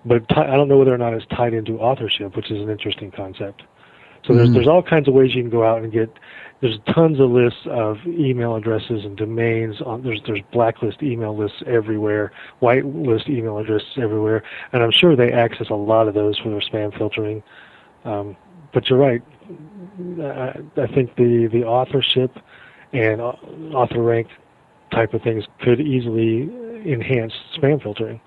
But 0.05 0.29
t- 0.29 0.35
I 0.35 0.55
don't 0.55 0.67
know 0.67 0.77
whether 0.77 0.93
or 0.93 0.99
not 0.99 1.15
it's 1.15 1.25
tied 1.35 1.55
into 1.55 1.79
authorship, 1.79 2.35
which 2.35 2.51
is 2.51 2.61
an 2.61 2.69
interesting 2.69 3.09
concept. 3.09 3.63
So 4.25 4.35
there's 4.35 4.49
mm. 4.49 4.53
there's 4.53 4.67
all 4.67 4.83
kinds 4.83 5.07
of 5.07 5.13
ways 5.13 5.33
you 5.33 5.41
can 5.41 5.49
go 5.49 5.63
out 5.63 5.81
and 5.81 5.91
get 5.91 6.13
there's 6.61 6.77
tons 6.93 7.19
of 7.19 7.29
lists 7.29 7.61
of 7.67 7.97
email 8.05 8.55
addresses 8.55 9.05
and 9.05 9.15
domains. 9.15 9.81
On, 9.81 10.03
there's 10.03 10.21
there's 10.25 10.41
blacklist 10.51 11.01
email 11.01 11.35
lists 11.35 11.63
everywhere, 11.65 12.31
whitelist 12.61 13.29
email 13.29 13.57
addresses 13.57 13.97
everywhere, 13.97 14.43
and 14.73 14.83
I'm 14.83 14.91
sure 14.91 15.15
they 15.15 15.31
access 15.31 15.69
a 15.69 15.75
lot 15.75 16.07
of 16.07 16.13
those 16.13 16.37
for 16.37 16.49
their 16.49 16.59
spam 16.59 16.95
filtering. 16.97 17.41
Um, 18.03 18.35
but 18.73 18.89
you're 18.89 18.99
right. 18.99 19.21
I, 20.21 20.81
I 20.81 20.87
think 20.87 21.15
the 21.15 21.47
the 21.51 21.63
authorship 21.63 22.37
and 22.93 23.21
author 23.21 24.01
rank 24.01 24.27
type 24.91 25.13
of 25.13 25.21
things 25.21 25.45
could 25.61 25.79
easily 25.79 26.43
enhance 26.85 27.33
spam 27.55 27.81
filtering. 27.81 28.19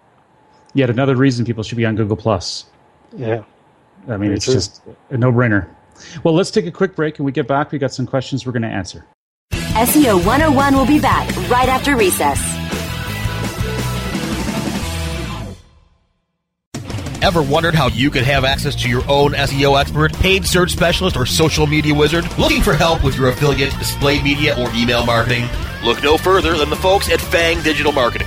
Yet 0.74 0.88
another 0.88 1.16
reason 1.16 1.44
people 1.44 1.62
should 1.62 1.76
be 1.76 1.84
on 1.84 1.96
Google 1.96 2.16
Plus. 2.16 2.66
Yeah. 3.14 3.44
I 4.08 4.16
mean, 4.16 4.32
it's 4.32 4.46
true. 4.46 4.54
just 4.54 4.82
a 5.10 5.18
no-brainer. 5.18 5.68
Well, 6.24 6.34
let's 6.34 6.50
take 6.50 6.66
a 6.66 6.70
quick 6.70 6.94
break 6.94 7.18
and 7.18 7.26
we 7.26 7.32
get 7.32 7.46
back. 7.46 7.72
We 7.72 7.78
got 7.78 7.92
some 7.92 8.06
questions 8.06 8.46
we're 8.46 8.52
going 8.52 8.62
to 8.62 8.68
answer. 8.68 9.06
SEO 9.52 10.24
101 10.24 10.76
will 10.76 10.86
be 10.86 11.00
back 11.00 11.28
right 11.48 11.68
after 11.68 11.96
recess. 11.96 12.40
Ever 17.22 17.40
wondered 17.40 17.76
how 17.76 17.86
you 17.86 18.10
could 18.10 18.24
have 18.24 18.44
access 18.44 18.74
to 18.82 18.88
your 18.88 19.08
own 19.08 19.32
SEO 19.32 19.80
expert, 19.80 20.12
paid 20.14 20.44
search 20.44 20.72
specialist, 20.72 21.16
or 21.16 21.24
social 21.24 21.68
media 21.68 21.94
wizard? 21.94 22.26
Looking 22.36 22.62
for 22.62 22.74
help 22.74 23.04
with 23.04 23.16
your 23.16 23.28
affiliate, 23.28 23.70
display 23.78 24.20
media, 24.20 24.58
or 24.58 24.68
email 24.74 25.06
marketing? 25.06 25.48
Look 25.84 26.02
no 26.02 26.18
further 26.18 26.56
than 26.58 26.68
the 26.68 26.76
folks 26.76 27.08
at 27.08 27.20
Fang 27.20 27.62
Digital 27.62 27.92
Marketing. 27.92 28.26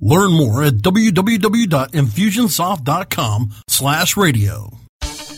Learn 0.00 0.32
more 0.32 0.62
at 0.62 0.74
www.infusionsoft.com 0.74 3.52
slash 3.66 4.16
radio. 4.16 4.70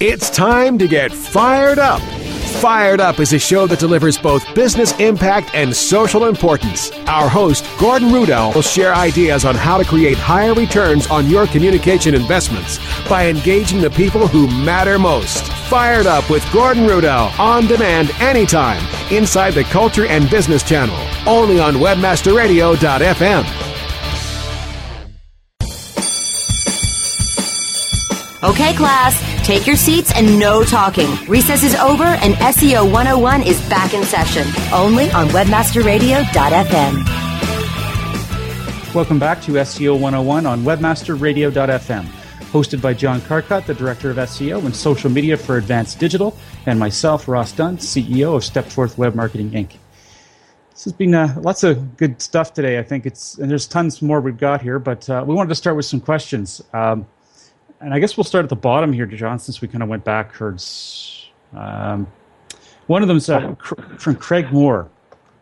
It's 0.03 0.31
time 0.31 0.79
to 0.79 0.89
get 0.89 1.13
fired 1.13 1.79
up. 1.79 2.01
Fired 2.61 3.01
Up 3.01 3.21
is 3.21 3.33
a 3.33 3.39
show 3.39 3.67
that 3.67 3.79
delivers 3.79 4.19
both 4.19 4.45
business 4.55 4.93
impact 5.01 5.55
and 5.55 5.75
social 5.75 6.27
importance. 6.27 6.91
Our 7.07 7.27
host, 7.27 7.65
Gordon 7.79 8.11
Rudell, 8.11 8.55
will 8.55 8.61
share 8.61 8.95
ideas 8.95 9.47
on 9.47 9.55
how 9.55 9.79
to 9.79 9.85
create 9.85 10.19
higher 10.19 10.53
returns 10.53 11.07
on 11.07 11.31
your 11.31 11.47
communication 11.47 12.15
investments 12.15 12.79
by 13.09 13.29
engaging 13.29 13.81
the 13.81 13.89
people 13.89 14.29
who 14.29 14.47
matter 14.63 14.99
most. 14.99 15.51
Fired 15.71 16.07
Up 16.07 16.29
with 16.29 16.45
Gordon 16.53 16.87
Rudell 16.87 17.31
on 17.39 17.67
demand 17.67 18.11
anytime 18.21 18.83
inside 19.11 19.53
the 19.53 19.65
Culture 19.65 20.05
and 20.07 20.29
Business 20.29 20.63
Channel, 20.63 20.99
only 21.27 21.61
on 21.61 21.77
WebmasterRadio.fm. 21.77 23.70
Okay, 28.43 28.75
class, 28.75 29.21
take 29.47 29.67
your 29.67 29.77
seats 29.77 30.13
and 30.17 30.39
no 30.39 30.65
talking. 30.65 31.11
Recess 31.29 31.63
is 31.63 31.75
over 31.75 32.05
and 32.05 32.33
SEO 32.37 32.91
101 32.91 33.43
is 33.43 33.61
back 33.69 33.93
in 33.93 34.03
session, 34.03 34.47
only 34.73 35.11
on 35.11 35.29
webmasterradio.fm. 35.29 37.05
Welcome 38.95 39.19
back 39.19 39.43
to 39.43 39.53
SEO 39.53 39.93
101 39.93 40.47
on 40.47 40.63
webmasterradio.fm, 40.63 42.05
hosted 42.51 42.81
by 42.81 42.95
John 42.95 43.21
Carcutt, 43.21 43.67
the 43.67 43.75
Director 43.75 44.11
of 44.11 44.17
SEO 44.17 44.65
and 44.65 44.75
Social 44.75 45.11
Media 45.11 45.37
for 45.37 45.59
Advanced 45.59 45.99
Digital, 45.99 46.35
and 46.65 46.79
myself, 46.79 47.29
Ross 47.29 47.53
Dunn, 47.53 47.77
CEO 47.77 48.35
of 48.37 48.43
Stepforth 48.43 48.97
Web 48.97 49.15
Marketing 49.15 49.51
Inc. 49.51 49.77
This 50.71 50.85
has 50.85 50.95
been 50.95 51.15
uh, 51.15 51.37
lots 51.43 51.63
of 51.63 51.99
good 51.99 52.23
stuff 52.23 52.55
today. 52.55 52.79
I 52.79 52.85
think 52.85 53.05
it's, 53.05 53.37
and 53.37 53.51
there's 53.51 53.67
tons 53.67 54.01
more 54.01 54.23
we've 54.23 54.39
got 54.39 54.63
here, 54.63 54.79
but 54.79 55.11
uh, 55.11 55.23
we 55.27 55.35
wanted 55.35 55.51
to 55.51 55.57
start 55.57 55.77
with 55.77 55.85
some 55.85 56.01
questions. 56.01 56.65
Um, 56.73 57.07
and 57.81 57.95
I 57.95 57.99
guess 57.99 58.17
we'll 58.17 58.25
start 58.25 58.45
at 58.45 58.49
the 58.49 58.57
bottom 58.57 58.93
here, 58.93 59.07
John, 59.07 59.39
since 59.39 59.61
we 59.61 59.69
kind 59.69 59.83
of 59.83 59.89
went 59.89 60.05
backwards. 60.05 61.29
Um, 61.55 62.07
one 62.87 63.03
of 63.03 63.09
them 63.09 63.17
is 63.17 63.31
uh, 63.31 63.55
from 63.99 64.17
Craig 64.17 64.53
Moore. 64.53 64.89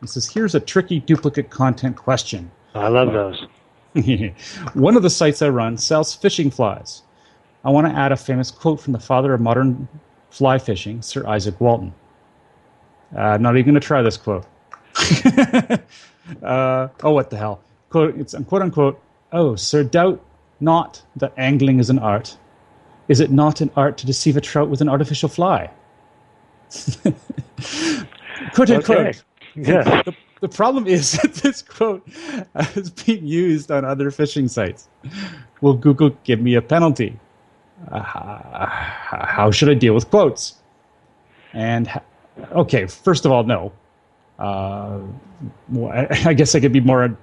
He 0.01 0.07
says, 0.07 0.29
"Here's 0.29 0.55
a 0.55 0.61
tricky 0.61 1.01
duplicate 1.01 1.51
content 1.51 1.97
question." 1.97 2.51
I 2.75 2.89
love 2.89 3.13
those. 3.13 3.47
one 4.75 4.97
of 4.97 5.03
the 5.03 5.11
sites 5.11 5.43
I 5.43 5.49
run 5.49 5.77
sells 5.77 6.15
fishing 6.15 6.51
flies. 6.51 7.03
I 7.65 7.71
want 7.71 7.87
to 7.89 7.93
add 7.93 8.13
a 8.13 8.17
famous 8.17 8.51
quote 8.51 8.81
from 8.81 8.93
the 8.93 9.01
father 9.01 9.35
of 9.35 9.41
modern 9.41 9.89
fly 10.31 10.59
fishing, 10.59 11.03
Sir 11.03 11.23
Izaak 11.25 11.59
Walton. 11.59 11.93
Uh, 13.17 13.21
I'm 13.21 13.43
not 13.43 13.57
even 13.57 13.73
going 13.73 13.81
to 13.81 13.87
try 13.87 14.03
this 14.03 14.17
quote. 14.17 14.47
uh, 16.43 16.89
oh, 17.03 17.13
what 17.13 17.31
the 17.31 17.37
hell? 17.37 17.63
Quote, 17.91 18.17
it's 18.19 18.35
quote 18.47 18.63
unquote. 18.63 19.01
Oh, 19.33 19.57
Sir 19.57 19.83
Doubt 19.83 20.23
not 20.61 21.03
that 21.17 21.33
angling 21.37 21.79
is 21.79 21.91
an 21.91 21.99
art. 21.99 22.37
Is 23.09 23.21
it 23.21 23.31
not 23.31 23.61
an 23.61 23.71
art 23.77 23.97
to 23.99 24.07
deceive 24.07 24.37
a 24.37 24.41
trout 24.41 24.69
with 24.69 24.81
an 24.81 24.89
artificial 24.89 25.29
fly? 25.29 25.71
quote 28.55 28.71
unquote. 28.71 28.99
Okay. 28.99 29.19
Yes. 29.55 30.05
The, 30.05 30.15
the 30.41 30.49
problem 30.49 30.87
is 30.87 31.13
that 31.23 31.35
this 31.35 31.63
quote 31.63 32.07
has 32.55 32.91
been 32.91 33.27
used 33.27 33.71
on 33.71 33.85
other 33.85 34.11
fishing 34.11 34.49
sites. 34.49 34.89
Will 35.61 35.75
Google 35.75 36.11
give 36.25 36.41
me 36.41 36.55
a 36.55 36.63
penalty? 36.63 37.19
Uh, 37.91 38.03
how 38.03 39.51
should 39.51 39.69
I 39.69 39.75
deal 39.75 39.95
with 39.95 40.11
quotes? 40.11 40.57
And 41.53 41.89
okay, 42.53 42.87
first 42.87 43.25
of 43.25 43.33
all, 43.33 43.45
no. 43.45 43.73
Uh, 44.39 45.01
well, 45.69 45.93
I, 45.93 46.09
I, 46.31 46.35
guess 46.35 46.55
I 46.55 46.61
could 46.61 46.73
be 46.73 46.81
more 46.81 47.17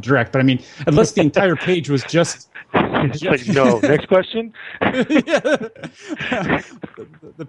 direct, 0.00 0.32
but 0.32 0.40
I 0.40 0.42
mean, 0.42 0.62
unless 0.86 1.12
the 1.12 1.20
entire 1.20 1.56
page 1.56 1.88
was 1.88 2.02
just 2.04 2.49
just 3.12 3.24
like 3.24 3.48
no. 3.48 3.78
Next 3.80 4.06
question. 4.06 4.52
the, 4.80 5.72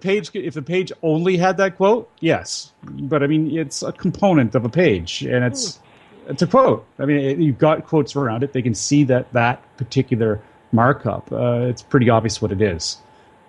page, 0.00 0.30
if 0.34 0.54
the 0.54 0.62
page 0.62 0.90
only 1.02 1.36
had 1.36 1.56
that 1.58 1.76
quote, 1.76 2.10
yes, 2.20 2.72
but 2.82 3.22
I 3.22 3.26
mean, 3.26 3.56
it's 3.56 3.82
a 3.82 3.92
component 3.92 4.54
of 4.54 4.64
a 4.64 4.68
page, 4.68 5.22
and 5.22 5.44
it's 5.44 5.78
it's 6.28 6.42
a 6.42 6.46
quote. 6.46 6.84
I 6.98 7.04
mean, 7.04 7.40
you've 7.40 7.58
got 7.58 7.86
quotes 7.86 8.16
around 8.16 8.42
it; 8.42 8.52
they 8.52 8.62
can 8.62 8.74
see 8.74 9.04
that 9.04 9.32
that 9.32 9.62
particular 9.76 10.40
markup. 10.72 11.30
Uh, 11.30 11.66
it's 11.68 11.82
pretty 11.82 12.10
obvious 12.10 12.42
what 12.42 12.50
it 12.50 12.62
is. 12.62 12.98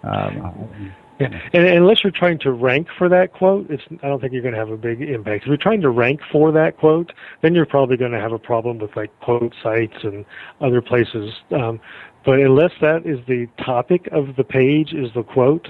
Um, 0.04 0.94
yeah. 1.20 1.40
And, 1.54 1.66
unless 1.66 2.04
you're 2.04 2.12
trying 2.12 2.40
to 2.40 2.52
rank 2.52 2.88
for 2.98 3.10
that 3.10 3.34
quote, 3.34 3.70
it's 3.70 3.84
I 4.02 4.08
don't 4.08 4.20
think 4.20 4.34
you're 4.34 4.42
going 4.42 4.54
to 4.54 4.60
have 4.60 4.70
a 4.70 4.78
big 4.78 5.02
impact. 5.02 5.44
If 5.44 5.48
you're 5.48 5.58
trying 5.58 5.82
to 5.82 5.90
rank 5.90 6.22
for 6.32 6.52
that 6.52 6.78
quote, 6.78 7.14
then 7.42 7.54
you're 7.54 7.66
probably 7.66 7.98
going 7.98 8.12
to 8.12 8.20
have 8.20 8.32
a 8.32 8.40
problem 8.40 8.80
with 8.80 8.96
like 8.96 9.18
quote 9.20 9.54
sites 9.62 9.98
and 10.04 10.26
other 10.62 10.82
places. 10.82 11.34
Um, 11.52 11.80
but 12.26 12.40
unless 12.40 12.72
that 12.82 13.06
is 13.06 13.20
the 13.28 13.48
topic 13.64 14.08
of 14.12 14.36
the 14.38 14.44
page, 14.44 14.94
is 14.94 15.10
the 15.14 15.24
quote, 15.24 15.68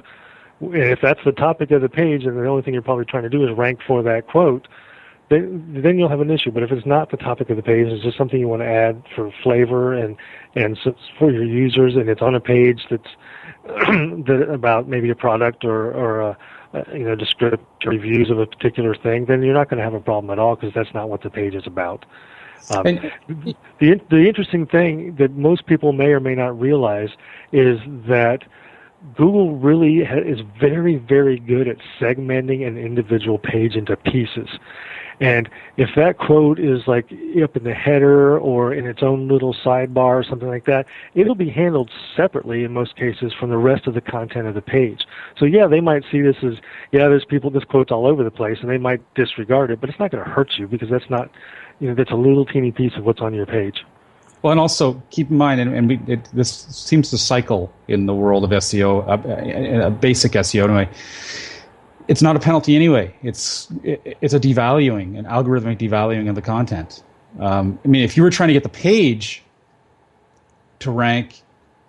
and 0.62 0.75
if 0.75 0.99
that's 1.01 1.19
the 1.25 1.32
topic 1.32 1.71
of 1.71 1.82
the 1.82 1.89
page, 1.89 2.25
and 2.25 2.38
the 2.38 2.45
only 2.45 2.62
thing 2.62 2.73
you're 2.73 2.84
probably 2.84 3.06
trying 3.06 3.23
to 3.23 3.29
do 3.29 3.43
is 3.43 3.49
rank 3.58 3.79
for 3.86 4.03
that 4.03 4.27
quote, 4.27 4.67
then 5.29 5.82
then 5.84 5.97
you'll 5.97 6.10
have 6.10 6.21
an 6.21 6.29
issue. 6.29 6.51
But 6.51 6.63
if 6.63 6.71
it's 6.71 6.86
not 6.86 7.12
the 7.12 7.17
topic 7.17 7.49
of 7.49 7.58
the 7.58 7.63
page, 7.63 7.88
it's 7.88 8.03
just 8.03 8.17
something 8.17 8.39
you 8.39 8.47
want 8.47 8.62
to 8.62 8.67
add 8.67 9.03
for 9.15 9.32
flavor 9.43 9.93
and 9.93 10.15
and 10.56 10.77
so 10.84 10.95
for 11.17 11.32
your 11.32 11.43
users, 11.43 11.95
and 11.95 12.08
it's 12.10 12.21
on 12.21 12.36
a 12.36 12.39
page 12.39 12.86
that's 12.89 13.10
that 13.65 14.47
about 14.52 14.89
maybe 14.89 15.10
a 15.10 15.15
product 15.15 15.63
or 15.63 15.91
or 15.93 16.21
a, 16.21 16.38
a 16.73 16.97
you 16.97 17.06
know 17.06 17.15
descriptive 17.15 17.65
reviews 17.86 18.30
of 18.30 18.38
a 18.38 18.45
particular 18.45 18.93
thing, 18.93 19.26
then 19.26 19.41
you're 19.41 19.54
not 19.54 19.69
going 19.69 19.78
to 19.78 19.84
have 19.84 19.93
a 19.93 20.02
problem 20.02 20.32
at 20.32 20.39
all 20.39 20.56
because 20.56 20.73
that's 20.73 20.93
not 20.93 21.10
what 21.10 21.21
the 21.21 21.30
page 21.30 21.56
is 21.56 21.65
about. 21.65 22.06
Um, 22.71 22.84
the 23.80 24.02
the 24.10 24.28
interesting 24.28 24.65
thing 24.65 25.15
that 25.15 25.32
most 25.32 25.65
people 25.65 25.93
may 25.93 26.08
or 26.08 26.19
may 26.19 26.36
not 26.36 26.60
realize 26.60 27.10
is 27.52 27.80
that 28.08 28.39
Google 29.15 29.56
really 29.56 30.04
ha- 30.04 30.17
is 30.17 30.39
very 30.60 30.97
very 30.97 31.39
good 31.39 31.67
at 31.67 31.78
segmenting 31.99 32.67
an 32.67 32.78
individual 32.78 33.38
page 33.38 33.76
into 33.76 33.95
pieces. 33.95 34.49
And 35.19 35.49
if 35.78 35.89
that 35.95 36.17
quote 36.17 36.60
is 36.60 36.88
like 36.88 37.06
up 37.41 37.56
in 37.56 37.63
the 37.63 37.73
header 37.73 38.38
or 38.39 38.73
in 38.73 38.86
its 38.86 39.04
own 39.04 39.28
little 39.28 39.54
sidebar 39.54 40.19
or 40.19 40.23
something 40.23 40.47
like 40.47 40.65
that, 40.65 40.86
it'll 41.13 41.36
be 41.36 41.49
handled 41.49 41.91
separately 42.15 42.63
in 42.63 42.73
most 42.73 42.95
cases 42.95 43.34
from 43.34 43.49
the 43.49 43.58
rest 43.58 43.88
of 43.88 43.93
the 43.93 44.02
content 44.02 44.47
of 44.47 44.56
the 44.56 44.62
page. 44.62 45.06
So 45.38 45.45
yeah, 45.45 45.67
they 45.67 45.82
might 45.82 46.04
see 46.12 46.21
this 46.21 46.38
as, 46.43 46.56
yeah, 46.91 47.08
there's 47.08 47.26
people, 47.26 47.49
this 47.49 47.63
quote's 47.63 47.91
all 47.91 48.06
over 48.06 48.23
the 48.23 48.32
place 48.32 48.58
and 48.62 48.69
they 48.69 48.78
might 48.78 49.02
disregard 49.15 49.71
it, 49.71 49.80
but 49.80 49.89
it's 49.89 49.99
not 49.99 50.12
going 50.12 50.23
to 50.23 50.30
hurt 50.30 50.58
you 50.58 50.67
because 50.67 50.89
that's 50.89 51.10
not, 51.10 51.30
you 51.80 51.88
know, 51.88 51.95
that's 51.95 52.12
a 52.12 52.15
little 52.15 52.45
teeny 52.45 52.71
piece 52.71 52.93
of 52.95 53.06
what's 53.06 53.21
on 53.21 53.34
your 53.34 53.45
page. 53.45 53.84
Well, 54.43 54.52
and 54.52 54.60
also 54.60 55.02
keep 55.10 55.32
in 55.32 55.38
mind, 55.38 55.62
and, 55.62 55.73
and 55.73 55.88
we, 55.88 56.02
it, 56.06 56.28
this 56.34 56.52
seems 56.52 57.10
to 57.12 57.17
cycle 57.17 57.73
in 57.88 58.08
the 58.08 58.13
world 58.13 58.43
of 58.43 58.49
SEO, 58.49 59.08
uh, 59.08 59.88
uh, 59.88 59.89
basic 59.89 60.34
SEO 60.34 60.65
anyway. 60.65 60.89
It's 62.08 62.22
not 62.22 62.36
a 62.36 62.39
penalty 62.39 62.76
anyway. 62.76 63.16
It's 63.24 63.72
it, 63.84 64.18
it's 64.22 64.34
a 64.34 64.39
devaluing, 64.39 65.18
an 65.18 65.26
algorithmic 65.26 65.78
devaluing 65.78 66.30
of 66.30 66.36
the 66.36 66.42
content. 66.42 67.04
Um, 67.39 67.80
I 67.84 67.88
mean, 67.88 68.04
if 68.04 68.16
you 68.16 68.24
were 68.24 68.30
trying 68.30 68.48
to 68.48 68.54
get 68.54 68.63
the 68.63 68.70
page 68.70 69.44
to 70.80 70.92
rank, 70.92 71.42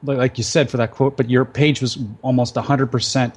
like 0.03 0.39
you 0.39 0.45
said, 0.45 0.71
for 0.71 0.77
that 0.79 0.93
quote, 0.93 1.17
but 1.17 1.29
your 1.29 1.45
page 1.45 1.81
was 1.81 1.99
almost 2.23 2.55
100% 2.55 3.35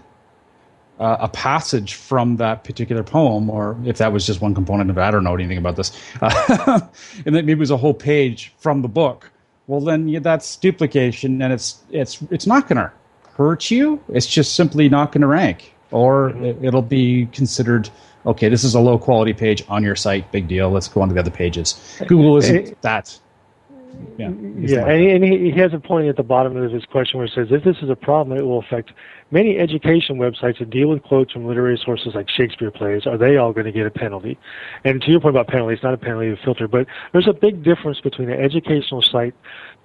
uh, 1.00 1.18
a 1.20 1.30
passage 1.30 1.94
from 1.94 2.38
that 2.38 2.64
particular 2.64 3.04
poem, 3.04 3.50
or 3.50 3.78
if 3.86 3.98
that 3.98 4.12
was 4.12 4.26
just 4.26 4.42
one 4.42 4.56
component 4.56 4.90
of 4.90 4.98
it, 4.98 5.02
I 5.02 5.12
don't 5.12 5.24
know 5.24 5.36
anything 5.36 5.58
about 5.58 5.76
this, 5.76 5.92
uh, 6.22 6.80
and 7.26 7.36
then 7.36 7.46
maybe 7.46 7.54
it 7.54 7.60
was 7.60 7.72
a 7.72 7.78
whole 7.78 7.94
page 7.94 8.54
from 8.58 8.82
the 8.82 8.88
book. 8.88 9.32
Well, 9.68 9.82
then 9.82 10.08
yeah, 10.08 10.20
that's 10.20 10.56
duplication, 10.56 11.42
and 11.42 11.54
it's 11.54 11.84
it's 11.92 12.22
it's 12.32 12.48
not 12.48 12.68
going 12.68 12.78
to 12.78 12.92
hurt 13.36 13.70
you. 13.70 14.02
It's 14.10 14.26
just 14.26 14.56
simply 14.56 14.90
not 14.90 15.12
going 15.12 15.22
to 15.22 15.28
rank, 15.28 15.76
or 15.92 16.30
mm-hmm. 16.32 16.66
it, 16.66 16.74
will 16.74 16.82
be 16.82 17.28
considered 17.28 17.90
okay. 18.26 18.50
This 18.50 18.64
is 18.64 18.76
a 18.76 18.80
low 18.80 18.98
quality 18.98 19.34
page 19.34 19.64
on 19.70 19.84
your 19.84 19.96
site. 19.96 20.32
Big 20.32 20.48
deal. 20.48 20.70
Let's 20.70 20.88
go 20.88 21.02
on 21.02 21.08
to 21.10 21.14
the 21.14 21.20
other 21.20 21.32
pages. 21.32 22.02
Google 22.08 22.38
isn't 22.38 22.82
that 22.82 23.20
yeah, 24.18 24.30
yeah, 24.58 24.88
and, 24.88 25.02
he, 25.02 25.10
and 25.12 25.24
he, 25.24 25.52
he 25.52 25.60
has 25.60 25.74
a 25.74 25.80
point 25.80 26.08
at 26.08 26.18
the 26.18 26.24
bottom 26.24 26.58
of 26.58 26.72
his 26.72 26.86
question 26.86 27.18
where 27.18 27.28
it 27.28 27.34
says 27.34 27.48
if 27.52 27.64
this 27.64 27.78
is 27.82 27.90
a 27.90 27.96
problem, 27.96 28.38
it 28.38 28.44
will 28.44 28.60
affect 28.60 28.92
many 29.32 29.58
education 29.60 30.18
websites 30.18 30.60
that 30.60 30.70
deal 30.70 30.90
with 30.90 31.04
quotes 31.04 31.32
from 31.34 31.46
literary 31.46 31.80
sources 31.84 32.14
like 32.16 32.30
Shakespeare 32.30 32.72
plays. 32.72 33.06
Are 33.06 33.18
they 33.18 33.38
all 33.38 33.54
going 33.54 33.66
to 33.66 33.72
get 33.72 33.86
a 33.86 33.92
penalty? 33.92 34.38
And 34.84 35.02
to 35.02 35.12
your 35.12 35.20
point 35.20 35.36
about 35.36 35.48
penalty, 35.48 35.76
it's 35.76 35.84
not 35.84 35.94
a 35.94 35.98
penalty 35.98 36.30
to 36.30 36.38
filter, 36.44 36.68
but 36.68 36.88
there's 37.12 37.28
a 37.28 37.34
big 37.34 37.64
difference 37.64 38.00
between 38.02 38.30
an 38.30 38.40
educational 38.40 39.02
site 39.02 39.36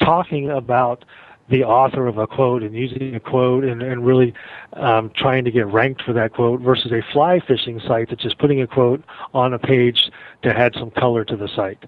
talking 0.00 0.50
about 0.50 1.04
the 1.48 1.64
author 1.64 2.06
of 2.06 2.18
a 2.18 2.26
quote 2.26 2.62
and 2.62 2.74
using 2.74 3.14
a 3.14 3.20
quote 3.20 3.64
and, 3.64 3.82
and 3.82 4.06
really 4.06 4.32
um, 4.74 5.10
trying 5.16 5.44
to 5.44 5.50
get 5.50 5.66
ranked 5.66 6.02
for 6.02 6.12
that 6.12 6.32
quote 6.32 6.60
versus 6.60 6.92
a 6.92 7.02
fly 7.12 7.40
fishing 7.46 7.80
site 7.80 8.08
that's 8.08 8.22
just 8.22 8.38
putting 8.38 8.60
a 8.60 8.66
quote 8.66 9.02
on 9.34 9.52
a 9.52 9.58
page 9.58 10.10
to 10.42 10.56
add 10.56 10.72
some 10.78 10.90
color 10.90 11.24
to 11.24 11.36
the 11.36 11.48
site. 11.48 11.84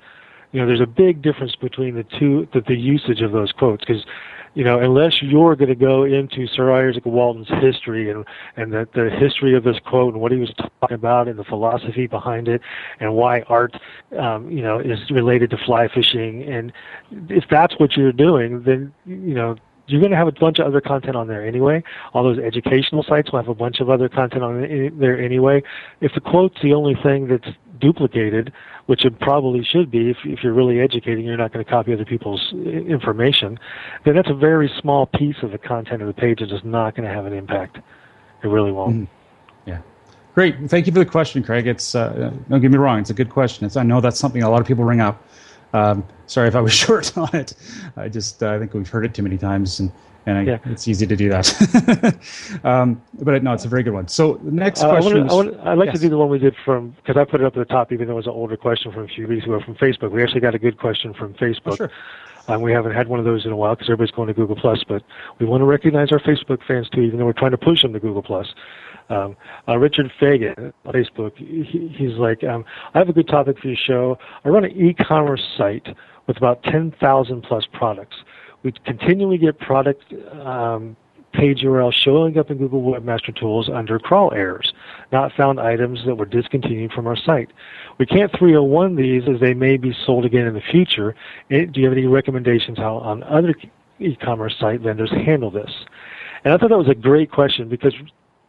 You 0.53 0.61
know, 0.61 0.67
there's 0.67 0.81
a 0.81 0.87
big 0.87 1.23
difference 1.23 1.57
between 1.57 1.95
the 1.95 2.05
two, 2.05 2.47
the, 2.53 2.61
the 2.61 2.77
usage 2.77 3.23
of 3.23 3.33
those 3.33 3.53
quotes, 3.53 3.85
because, 3.85 4.05
you 4.55 4.65
know, 4.65 4.79
unless 4.79 5.21
you're 5.21 5.57
going 5.57 5.69
to 5.69 5.75
go 5.75 6.05
into 6.05 6.47
Sir 6.47 6.67
Izaak 6.67 7.07
Walton's 7.07 7.49
history 7.61 8.11
and 8.11 8.25
and 8.57 8.73
the, 8.73 8.89
the 8.95 9.11
history 9.11 9.57
of 9.57 9.65
this 9.65 9.77
quote 9.85 10.15
and 10.15 10.23
what 10.23 10.33
he 10.33 10.39
was 10.39 10.53
talking 10.81 10.95
about 10.95 11.29
and 11.29 11.39
the 11.39 11.45
philosophy 11.45 12.07
behind 12.07 12.49
it 12.49 12.61
and 13.01 13.15
why 13.15 13.41
art, 13.49 13.77
um, 14.19 14.51
you 14.51 14.63
know, 14.63 14.79
is 14.79 14.99
related 15.11 15.51
to 15.51 15.57
fly 15.59 15.89
fishing, 15.89 16.45
and 16.45 16.73
if 17.29 17.45
that's 17.51 17.75
what 17.79 17.97
you're 17.97 18.13
doing, 18.13 18.63
then 18.63 18.93
you 19.05 19.35
know 19.35 19.57
you're 19.87 20.01
going 20.01 20.13
to 20.13 20.17
have 20.17 20.29
a 20.29 20.33
bunch 20.33 20.59
of 20.59 20.67
other 20.67 20.81
content 20.81 21.17
on 21.17 21.29
there 21.29 21.47
anyway. 21.47 21.83
All 22.15 22.23
those 22.23 22.39
educational 22.39 23.03
sites 23.03 23.31
will 23.31 23.41
have 23.41 23.49
a 23.49 23.55
bunch 23.55 23.81
of 23.81 23.91
other 23.91 24.09
content 24.09 24.43
on 24.43 24.99
there 24.99 25.21
anyway. 25.21 25.63
If 26.01 26.13
the 26.15 26.21
quote's 26.21 26.57
the 26.63 26.73
only 26.73 26.97
thing 27.03 27.29
that's 27.29 27.55
duplicated, 27.81 28.53
which 28.87 29.05
it 29.05 29.19
probably 29.21 29.65
should 29.65 29.91
be 29.91 30.11
if, 30.11 30.19
if 30.25 30.43
you're 30.43 30.53
really 30.53 30.81
educating, 30.81 31.25
you're 31.25 31.37
not 31.37 31.53
going 31.53 31.65
to 31.65 31.71
copy 31.71 31.93
other 31.93 32.05
people's 32.05 32.53
information, 32.53 33.59
then 34.05 34.15
that's 34.15 34.31
a 34.31 34.35
very 34.35 34.71
small 34.81 35.07
piece 35.07 35.37
of 35.43 35.51
the 35.51 35.59
content 35.59 36.03
of 36.03 36.09
the 36.09 36.15
page 36.15 36.41
and 36.41 36.51
just 36.51 36.65
not 36.65 36.95
going 36.95 37.09
to 37.09 37.15
have 37.15 37.27
an 37.27 37.33
impact. 37.33 37.79
It 38.43 38.49
really 38.49 38.73
won't. 38.73 38.95
Mm-hmm. 38.95 39.71
Yeah. 39.71 39.81
Great. 40.35 40.69
Thank 40.69 40.87
you 40.87 40.93
for 40.93 40.99
the 40.99 41.07
question, 41.07 41.43
Craig. 41.43 41.67
It's 41.67 41.95
uh, 41.95 42.33
don't 42.49 42.61
get 42.61 42.71
me 42.71 42.77
wrong; 42.77 42.99
it's 42.99 43.11
a 43.11 43.15
good 43.15 43.31
question. 43.31 43.65
It's, 43.65 43.77
I 43.77 43.83
know 43.85 44.01
that's 44.01 44.19
something 44.19 44.43
a 44.43 44.51
lot 44.51 44.61
of 44.61 44.67
people 44.67 44.85
bring 44.85 45.01
up. 45.01 45.25
Um, 45.73 46.05
sorry 46.27 46.49
if 46.49 46.55
I 46.55 46.61
was 46.61 46.73
short 46.85 47.17
on 47.17 47.35
it. 47.35 47.55
I 47.97 48.09
just 48.09 48.43
uh, 48.43 48.53
I 48.53 48.59
think 48.59 48.75
we've 48.75 48.89
heard 48.89 49.05
it 49.05 49.15
too 49.15 49.23
many 49.23 49.39
times, 49.39 49.81
and 49.81 49.91
and 50.27 50.39
I, 50.39 50.43
yeah. 50.43 50.59
it's 50.67 50.89
easy 50.89 51.07
to 51.07 51.17
do 51.17 51.29
that. 51.29 52.61
um, 52.65 53.03
but 53.21 53.43
no, 53.43 53.53
it's 53.53 53.65
a 53.65 53.69
very 53.69 53.83
good 53.83 53.93
one. 53.93 54.09
So 54.09 54.35
the 54.43 54.51
next 54.51 54.83
uh, 54.83 54.91
question. 54.91 55.29
I 55.29 55.35
would 55.35 55.79
like 55.79 55.87
yes. 55.87 55.97
to 55.97 56.01
do 56.01 56.09
the 56.09 56.19
one 56.19 56.29
we 56.29 56.39
did 56.39 56.55
from 56.65 56.91
because 56.91 57.17
I 57.17 57.25
put 57.25 57.41
it 57.41 57.47
up 57.47 57.57
at 57.57 57.67
the 57.67 57.73
top, 57.73 57.93
even 57.93 58.07
though 58.07 58.15
it 58.15 58.17
was 58.17 58.27
an 58.27 58.33
older 58.33 58.57
question 58.57 58.93
from 58.93 59.05
a 59.05 59.09
few 59.09 59.27
weeks 59.27 59.45
ago 59.45 59.61
from 59.65 59.75
Facebook. 59.75 60.13
We 60.13 60.23
actually 60.23 60.41
got 60.41 60.55
a 60.55 60.59
good 60.59 60.79
question 60.79 61.15
from 61.15 61.35
Facebook. 61.35 61.73
Oh, 61.73 61.77
sure. 61.77 61.91
Um, 62.47 62.61
we 62.61 62.73
haven't 62.73 62.93
had 62.93 63.09
one 63.09 63.19
of 63.19 63.25
those 63.25 63.47
in 63.47 63.53
a 63.53 63.57
while 63.57 63.75
because 63.75 63.89
everybody's 63.89 64.11
going 64.11 64.29
to 64.29 64.35
Google 64.35 64.57
Plus, 64.57 64.85
but 64.87 65.03
we 65.39 65.47
want 65.47 65.63
to 65.63 65.65
recognize 65.65 66.13
our 66.13 66.19
Facebook 66.19 66.59
fans 66.67 66.89
too, 66.91 67.01
even 67.01 67.19
though 67.19 67.25
we're 67.25 67.33
trying 67.33 67.53
to 67.53 67.59
push 67.59 67.83
them 67.83 67.93
to 67.95 68.01
Google 68.01 68.23
Plus. 68.23 68.55
Um, 69.09 69.37
uh, 69.69 69.79
Richard 69.79 70.11
Fagan 70.19 70.73
Facebook, 70.87 71.37
he, 71.37 71.95
he's 71.97 72.17
like, 72.19 72.43
um, 72.45 72.65
I 72.95 72.99
have 72.99 73.09
a 73.09 73.13
good 73.13 73.29
topic 73.29 73.59
for 73.59 73.69
your 73.69 73.77
show. 73.77 74.19
I 74.45 74.49
run 74.49 74.65
an 74.65 74.73
e-commerce 74.73 75.43
site 75.57 75.87
with 76.27 76.37
about 76.37 76.63
10,000 76.65 77.43
plus 77.43 77.67
products. 77.73 78.17
We 78.65 78.73
continually 78.85 79.39
get 79.39 79.59
product 79.61 80.13
um, 80.33 80.97
page 81.35 81.61
URL 81.63 81.93
showing 81.93 82.39
up 82.39 82.51
in 82.51 82.59
Google 82.59 82.83
Webmaster 82.83 83.35
Tools 83.35 83.69
under 83.69 83.99
crawl 83.99 84.33
errors, 84.33 84.73
not 85.13 85.33
found 85.33 85.61
items 85.61 86.01
that 86.07 86.15
were 86.15 86.25
discontinued 86.25 86.93
from 86.93 87.07
our 87.07 87.17
site. 87.17 87.51
We 87.99 88.07
can't 88.07 88.33
301 88.37 88.97
these 88.97 89.25
as 89.29 89.41
they 89.41 89.53
may 89.53 89.77
be 89.77 89.95
sold 90.07 90.25
again 90.25 90.47
in 90.47 90.55
the 90.55 90.63
future. 90.63 91.15
Eh, 91.51 91.67
do 91.67 91.81
you 91.81 91.87
have 91.87 91.97
any 91.97 92.07
recommendations 92.07 92.79
how 92.79 92.97
on 92.97 93.23
other 93.25 93.55
e-commerce 94.01 94.57
site 94.59 94.81
vendors 94.81 95.11
handle 95.11 95.51
this? 95.51 95.71
And 96.45 96.55
I 96.55 96.57
thought 96.57 96.71
that 96.71 96.79
was 96.79 96.89
a 96.89 96.95
great 96.95 97.31
question 97.31 97.69
because 97.69 97.95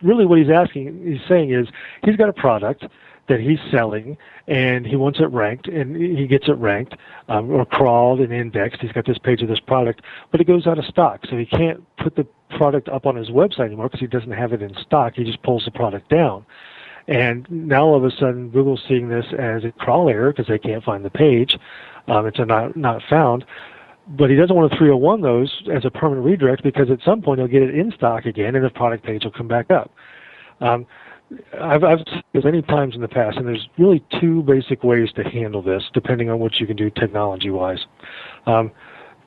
really 0.01 0.25
what 0.25 0.39
he's 0.39 0.49
asking, 0.49 1.06
he's 1.06 1.28
saying 1.28 1.51
is 1.51 1.67
he's 2.04 2.15
got 2.15 2.30
a 2.30 2.34
product 2.34 2.86
that 3.28 3.40
he's 3.40 3.60
selling 3.72 4.18
and 4.48 4.86
he 4.86 4.96
wants 4.96 5.20
it 5.20 5.32
ranked 5.32 5.68
and 5.68 5.96
he 5.96 6.28
gets 6.28 6.48
it 6.48 6.58
ranked 6.58 6.96
um, 7.28 7.50
or 7.50 7.66
crawled 7.66 8.20
and 8.20 8.32
indexed. 8.32 8.82
He's 8.82 8.92
got 8.92 9.06
this 9.06 9.18
page 9.18 9.42
of 9.42 9.48
this 9.48 9.60
product, 9.60 10.02
but 10.32 10.42
it 10.42 10.46
goes 10.46 10.68
out 10.68 10.78
of 10.78 10.86
stock. 10.86 11.22
So 11.30 11.38
he 11.38 11.46
can't 11.46 11.84
put 11.98 12.16
the 12.16 12.28
product 12.58 12.88
up 12.90 13.06
on 13.06 13.16
his 13.16 13.30
website 13.30 13.68
anymore 13.68 13.88
because 13.88 14.00
he 14.00 14.08
doesn't 14.08 14.32
have 14.32 14.54
it 14.54 14.62
in 14.62 14.76
stock. 14.76 15.14
He 15.16 15.24
just 15.24 15.42
pulls 15.44 15.66
the 15.66 15.72
product 15.72 16.10
down. 16.10 16.46
And 17.08 17.50
now 17.50 17.86
all 17.86 17.96
of 17.96 18.04
a 18.04 18.12
sudden 18.12 18.50
Google's 18.50 18.84
seeing 18.88 19.10
this 19.10 19.26
as 19.38 19.64
a 19.64 19.72
crawl 19.72 20.10
error 20.10 20.32
because 20.32 20.48
they 20.48 20.60
can't 20.60 20.84
find 20.84 21.04
the 21.04 21.10
page. 21.10 21.58
Um, 22.08 22.28
it's 22.28 22.40
a 22.40 22.46
not, 22.46 22.76
not 22.76 23.02
found 23.10 23.46
but 24.08 24.30
he 24.30 24.36
doesn't 24.36 24.56
want 24.56 24.72
to 24.72 24.78
301 24.78 25.22
those 25.22 25.64
as 25.74 25.84
a 25.84 25.90
permanent 25.90 26.26
redirect 26.26 26.64
because 26.64 26.92
at 26.92 27.00
some 27.04 27.22
point 27.22 27.40
he'll 27.40 27.48
get 27.48 27.64
it 27.64 27.74
in 27.74 27.92
stock 27.92 28.26
again 28.26 28.56
and 28.56 28.64
the 28.64 28.70
product 28.70 29.04
page 29.04 29.24
will 29.24 29.32
come 29.32 29.48
back 29.48 29.72
up. 29.72 29.92
Um, 30.62 30.86
I've, 31.60 31.84
I've 31.84 32.00
this 32.34 32.44
many 32.44 32.62
times 32.62 32.96
in 32.96 33.02
the 33.02 33.08
past, 33.08 33.38
and 33.38 33.48
there's 33.48 33.68
really 33.78 34.04
two 34.20 34.44
basic 34.44 34.84
ways 34.84 35.12
to 35.14 35.24
handle 35.24 35.62
this, 35.62 35.84
depending 35.94 36.30
on 36.30 36.40
what 36.40 36.60
you 36.60 36.68
can 36.68 36.76
do 36.76 36.90
technology-wise. 36.90 37.86
Um, 38.46 38.72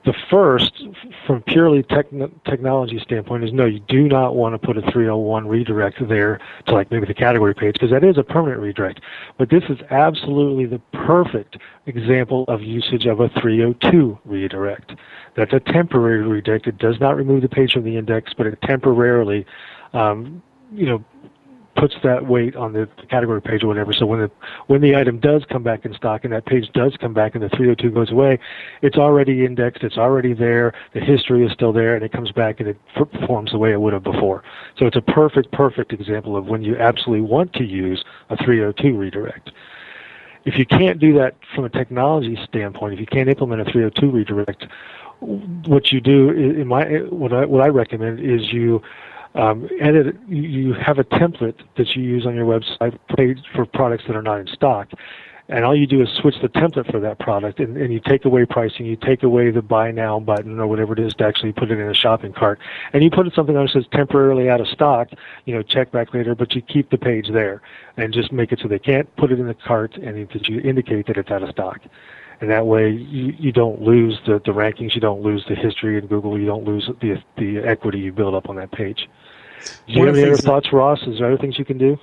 the 0.05 0.15
first, 0.31 0.73
from 1.27 1.43
purely 1.43 1.83
techn- 1.83 2.31
technology 2.45 2.99
standpoint, 3.01 3.45
is 3.45 3.53
no, 3.53 3.67
you 3.67 3.81
do 3.89 4.09
not 4.09 4.37
want 4.37 4.55
to 4.55 4.59
put 4.59 4.79
a 4.79 4.81
301 4.81 5.47
redirect 5.47 6.09
there 6.09 6.41
to 6.67 6.73
like 6.73 6.91
maybe 6.91 7.07
the 7.07 7.15
category 7.15 7.55
page 7.55 7.75
because 7.75 7.91
that 7.91 8.05
is 8.05 8.17
a 8.17 8.23
permanent 8.23 8.63
redirect. 8.63 9.01
But 9.37 9.51
this 9.51 9.65
is 9.69 9.79
absolutely 9.91 10.67
the 10.67 10.79
perfect 10.93 11.59
example 11.87 12.45
of 12.49 12.63
usage 12.63 13.07
of 13.07 13.21
a 13.21 13.29
302 13.41 14.19
redirect. 14.25 14.93
That's 15.37 15.53
a 15.53 15.61
temporary 15.61 16.23
redirect. 16.23 16.69
It 16.69 16.79
does 16.79 17.01
not 17.01 17.17
remove 17.17 17.43
the 17.43 17.49
page 17.49 17.73
from 17.73 17.85
the 17.85 17.97
index, 17.97 18.33
but 18.33 18.47
it 18.47 18.59
temporarily, 18.63 19.45
um, 19.93 20.43
you 20.73 20.87
know, 20.87 21.05
puts 21.79 21.95
that 22.03 22.27
weight 22.27 22.57
on 22.57 22.73
the 22.73 22.89
category 23.09 23.41
page 23.41 23.63
or 23.63 23.69
whatever. 23.69 23.93
So 23.93 24.07
when 24.07 24.21
the 24.21 24.31
when 24.67 24.81
the 24.81 24.97
item 24.97 25.21
does 25.21 25.45
come 25.49 25.63
back 25.63 25.85
in 25.85 25.95
stock 25.95 26.25
and 26.25 26.33
that 26.33 26.47
page 26.47 26.71
does 26.73 26.97
come 27.01 27.15
back 27.15 27.35
and 27.35 27.43
the 27.43 27.49
302 27.49 27.91
goes 27.91 28.11
away, 28.11 28.39
it's 28.83 28.97
already 28.97 29.45
indexed, 29.45 29.83
it's 29.83 29.97
already 29.97 30.35
there, 30.35 30.73
the 30.93 31.01
history 31.01 31.47
is 31.47 31.53
still 31.53 31.73
there, 31.73 31.95
and 31.95 32.05
it 32.05 32.13
comes 32.13 32.33
back 32.33 32.61
and 32.61 32.69
it 32.69 32.79
performs 32.95 33.53
the 33.53 33.59
way 33.59 33.73
it 33.73 33.81
would 33.81 33.93
have 33.93 34.03
before. 34.03 34.43
So 34.77 34.87
it's 34.87 34.97
a 34.97 35.03
perfect, 35.03 35.53
perfect 35.53 35.93
example 35.93 36.37
of 36.37 36.47
when 36.47 36.63
you 36.63 36.77
absolutely 36.77 37.27
want 37.27 37.53
to 37.55 37.65
use 37.65 38.05
a 38.31 38.37
302 38.37 38.97
redirect. 38.97 39.51
If 40.45 40.59
you 40.59 40.67
can't 40.67 40.99
do 40.99 41.13
that 41.15 41.37
from 41.55 41.65
a 41.65 41.69
technology 41.69 42.39
standpoint, 42.49 42.95
if 42.95 43.01
you 43.01 43.07
can't 43.07 43.29
implement 43.29 43.61
a 43.61 43.65
302 43.71 44.11
redirect, 44.11 44.67
what 45.21 45.93
you 45.93 46.01
do 46.01 46.31
in 46.31 46.67
my 46.67 46.85
what 47.11 47.33
I 47.33 47.45
what 47.45 47.63
I 47.63 47.69
recommend 47.69 48.21
is 48.21 48.53
you 48.53 48.81
um, 49.35 49.69
edit, 49.81 50.17
you 50.29 50.75
have 50.75 50.99
a 50.99 51.05
template 51.05 51.61
that 51.77 51.95
you 51.95 52.03
use 52.03 52.27
on 52.27 52.35
your 52.35 52.47
website 52.47 52.99
for 53.55 53.67
products 53.67 54.05
that 54.07 54.17
are 54.17 54.23
not 54.23 54.41
in 54.41 54.47
stock. 54.49 54.89
And 55.51 55.65
all 55.65 55.75
you 55.75 55.87
do 55.87 56.03
is 56.03 56.09
switch 56.21 56.35
the 56.43 56.49
template 56.49 56.91
for 56.91 57.01
that 57.01 57.19
product, 57.21 57.59
and, 57.59 57.75
and 57.79 57.91
you 57.91 58.01
take 58.01 58.27
away 58.27 58.45
pricing, 58.45 58.85
you 58.85 58.97
take 58.97 59.23
away 59.23 59.51
the 59.51 59.63
buy 59.63 59.91
now 59.91 60.21
button 60.21 60.61
or 60.61 60.67
whatever 60.67 60.93
it 60.93 60.99
is 60.99 61.15
to 61.15 61.25
actually 61.25 61.53
put 61.53 61.71
it 61.71 61.81
in 61.81 61.89
a 61.89 61.95
shopping 61.95 62.35
cart, 62.35 62.59
and 62.93 63.03
you 63.03 63.11
put 63.11 63.33
something 63.35 63.57
on 63.57 63.65
that 63.65 63.73
says 63.73 63.87
temporarily 63.91 64.51
out 64.51 64.61
of 64.61 64.69
stock, 64.69 65.09
you 65.47 65.55
know, 65.55 65.63
check 65.63 65.91
back 65.91 66.13
later, 66.13 66.35
but 66.35 66.55
you 66.55 66.61
keep 66.61 66.91
the 66.91 66.99
page 66.99 67.29
there, 67.33 67.63
and 67.97 68.13
just 68.13 68.31
make 68.31 68.53
it 68.53 68.61
so 68.61 68.69
they 68.69 68.79
can't 68.79 69.15
put 69.17 69.33
it 69.33 69.41
in 69.41 69.47
the 69.47 69.55
cart, 69.55 69.97
and 69.97 70.29
that 70.29 70.49
you 70.49 70.61
indicate 70.61 71.07
that 71.07 71.17
it's 71.17 71.31
out 71.31 71.43
of 71.43 71.49
stock 71.49 71.81
and 72.41 72.51
that 72.51 72.67
way 72.67 72.91
you, 72.91 73.35
you 73.39 73.53
don't 73.53 73.83
lose 73.83 74.19
the, 74.27 74.41
the 74.45 74.53
rankings, 74.53 74.95
you 74.95 75.01
don't 75.01 75.23
lose 75.23 75.45
the 75.49 75.55
history 75.55 75.99
in 75.99 76.07
Google, 76.07 76.39
you 76.39 76.47
don't 76.47 76.65
lose 76.65 76.89
the 77.01 77.23
the 77.37 77.59
equity 77.59 77.99
you 77.99 78.13
build 78.13 78.35
up 78.35 78.49
on 78.49 78.57
that 78.57 78.73
page. 78.73 79.09
Do 79.87 79.93
you 79.93 79.99
one 79.99 80.09
have 80.09 80.17
any 80.17 80.31
other 80.31 80.37
thoughts, 80.37 80.73
Ross? 80.73 81.01
Is 81.07 81.19
there 81.19 81.27
other 81.27 81.39
things 81.39 81.59
you 81.59 81.65
can 81.65 81.79
do? 81.79 81.99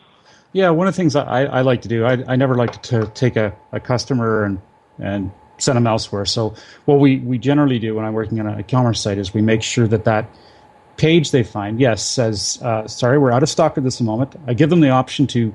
Yeah, 0.51 0.69
one 0.69 0.87
of 0.87 0.93
the 0.93 0.97
things 0.97 1.15
I, 1.15 1.43
I 1.43 1.61
like 1.61 1.81
to 1.81 1.87
do, 1.87 2.05
I, 2.05 2.23
I 2.27 2.35
never 2.35 2.55
like 2.55 2.81
to 2.83 3.11
take 3.13 3.35
a, 3.35 3.53
a 3.71 3.79
customer 3.79 4.43
and 4.43 4.61
and 4.99 5.31
send 5.57 5.77
them 5.77 5.87
elsewhere. 5.87 6.25
So 6.25 6.53
what 6.85 6.99
we, 6.99 7.19
we 7.19 7.37
generally 7.37 7.79
do 7.79 7.95
when 7.95 8.05
I'm 8.05 8.13
working 8.13 8.39
on 8.39 8.47
a 8.47 8.59
e-commerce 8.59 9.01
site 9.01 9.17
is 9.17 9.33
we 9.33 9.41
make 9.41 9.63
sure 9.63 9.87
that 9.87 10.05
that 10.05 10.29
page 10.97 11.31
they 11.31 11.43
find, 11.43 11.79
yes, 11.79 12.03
says, 12.03 12.59
uh, 12.61 12.87
sorry, 12.87 13.17
we're 13.17 13.31
out 13.31 13.43
of 13.43 13.49
stock 13.49 13.77
at 13.77 13.83
this 13.83 14.01
moment. 14.01 14.35
I 14.47 14.53
give 14.53 14.69
them 14.69 14.81
the 14.81 14.89
option 14.89 15.27
to, 15.27 15.53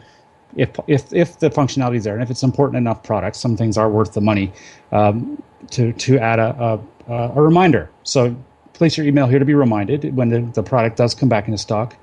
if, 0.56 0.70
if, 0.86 1.12
if 1.12 1.38
the 1.38 1.50
functionality 1.50 1.96
is 1.96 2.04
there 2.04 2.14
and 2.14 2.22
if 2.22 2.30
it's 2.30 2.42
important 2.42 2.76
enough 2.76 3.02
product, 3.02 3.36
some 3.36 3.56
things 3.56 3.78
are 3.78 3.90
worth 3.90 4.14
the 4.14 4.20
money, 4.20 4.52
um, 4.92 5.42
to, 5.70 5.92
to 5.92 6.18
add 6.18 6.38
a, 6.38 6.80
a, 7.08 7.12
a 7.12 7.42
reminder. 7.42 7.90
So 8.02 8.34
place 8.72 8.96
your 8.96 9.06
email 9.06 9.26
here 9.26 9.38
to 9.38 9.44
be 9.44 9.54
reminded 9.54 10.16
when 10.16 10.30
the, 10.30 10.40
the 10.40 10.62
product 10.62 10.96
does 10.96 11.14
come 11.14 11.28
back 11.28 11.46
into 11.46 11.58
stock. 11.58 11.96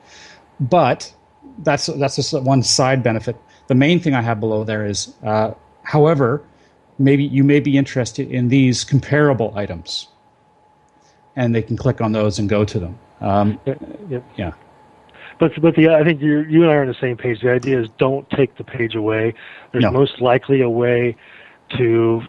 But 0.59 1.13
that's, 1.59 1.87
that's 1.87 2.15
just 2.15 2.33
one 2.33 2.63
side 2.63 3.03
benefit. 3.03 3.35
The 3.67 3.75
main 3.75 3.99
thing 3.99 4.13
I 4.13 4.21
have 4.21 4.39
below 4.39 4.63
there 4.63 4.85
is, 4.85 5.13
uh, 5.23 5.53
however, 5.83 6.43
maybe 6.99 7.23
you 7.23 7.43
may 7.43 7.59
be 7.59 7.77
interested 7.77 8.31
in 8.31 8.49
these 8.49 8.83
comparable 8.83 9.53
items 9.55 10.07
and 11.35 11.53
they 11.53 11.61
can 11.61 11.77
click 11.77 12.01
on 12.01 12.11
those 12.11 12.39
and 12.39 12.49
go 12.49 12.65
to 12.65 12.79
them 12.79 12.99
um, 13.21 13.59
yep. 14.09 14.23
yeah 14.35 14.53
but 15.39 15.51
but 15.61 15.75
the 15.75 15.89
I 15.89 16.03
think 16.03 16.21
you 16.21 16.39
you 16.41 16.63
and 16.63 16.71
I 16.71 16.75
are 16.75 16.81
on 16.81 16.87
the 16.87 16.93
same 16.99 17.17
page. 17.17 17.41
The 17.41 17.51
idea 17.51 17.79
is 17.79 17.89
don't 17.97 18.29
take 18.29 18.57
the 18.57 18.63
page 18.63 18.95
away. 18.95 19.33
There's 19.71 19.83
No. 19.83 19.91
most 19.91 20.21
likely 20.21 20.61
a 20.61 20.69
way 20.69 21.15
to 21.77 22.21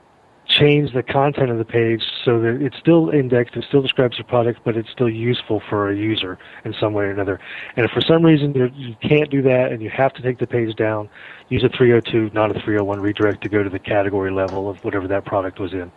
change 0.46 0.94
the 0.94 1.02
content 1.02 1.50
of 1.50 1.58
the 1.58 1.64
page 1.64 2.02
so 2.24 2.40
that 2.40 2.62
it's 2.62 2.76
still 2.78 3.10
indexed, 3.10 3.54
it 3.54 3.64
still 3.68 3.82
describes 3.82 4.16
the 4.16 4.24
product, 4.24 4.60
but 4.64 4.78
it's 4.78 4.88
still 4.90 5.08
useful 5.08 5.60
for 5.68 5.90
a 5.90 5.94
user 5.94 6.38
in 6.64 6.72
some 6.80 6.94
way 6.94 7.04
or 7.04 7.10
another. 7.10 7.38
And 7.76 7.84
if 7.84 7.92
for 7.92 8.00
some 8.00 8.24
reason 8.24 8.54
you 8.54 8.70
you 8.74 8.96
can't 9.02 9.28
do 9.30 9.42
that 9.42 9.72
and 9.72 9.82
you 9.82 9.90
have 9.90 10.14
to 10.14 10.22
take 10.22 10.38
the 10.38 10.46
page 10.46 10.74
down, 10.76 11.10
use 11.50 11.62
a 11.64 11.68
302, 11.68 12.30
not 12.32 12.50
a 12.50 12.54
301 12.54 12.98
redirect 13.00 13.42
to 13.42 13.48
go 13.50 13.62
to 13.62 13.68
the 13.68 13.78
category 13.78 14.30
level 14.30 14.70
of 14.70 14.82
whatever 14.84 15.06
that 15.08 15.24
product 15.26 15.60
was 15.60 15.72
in. 15.74 15.92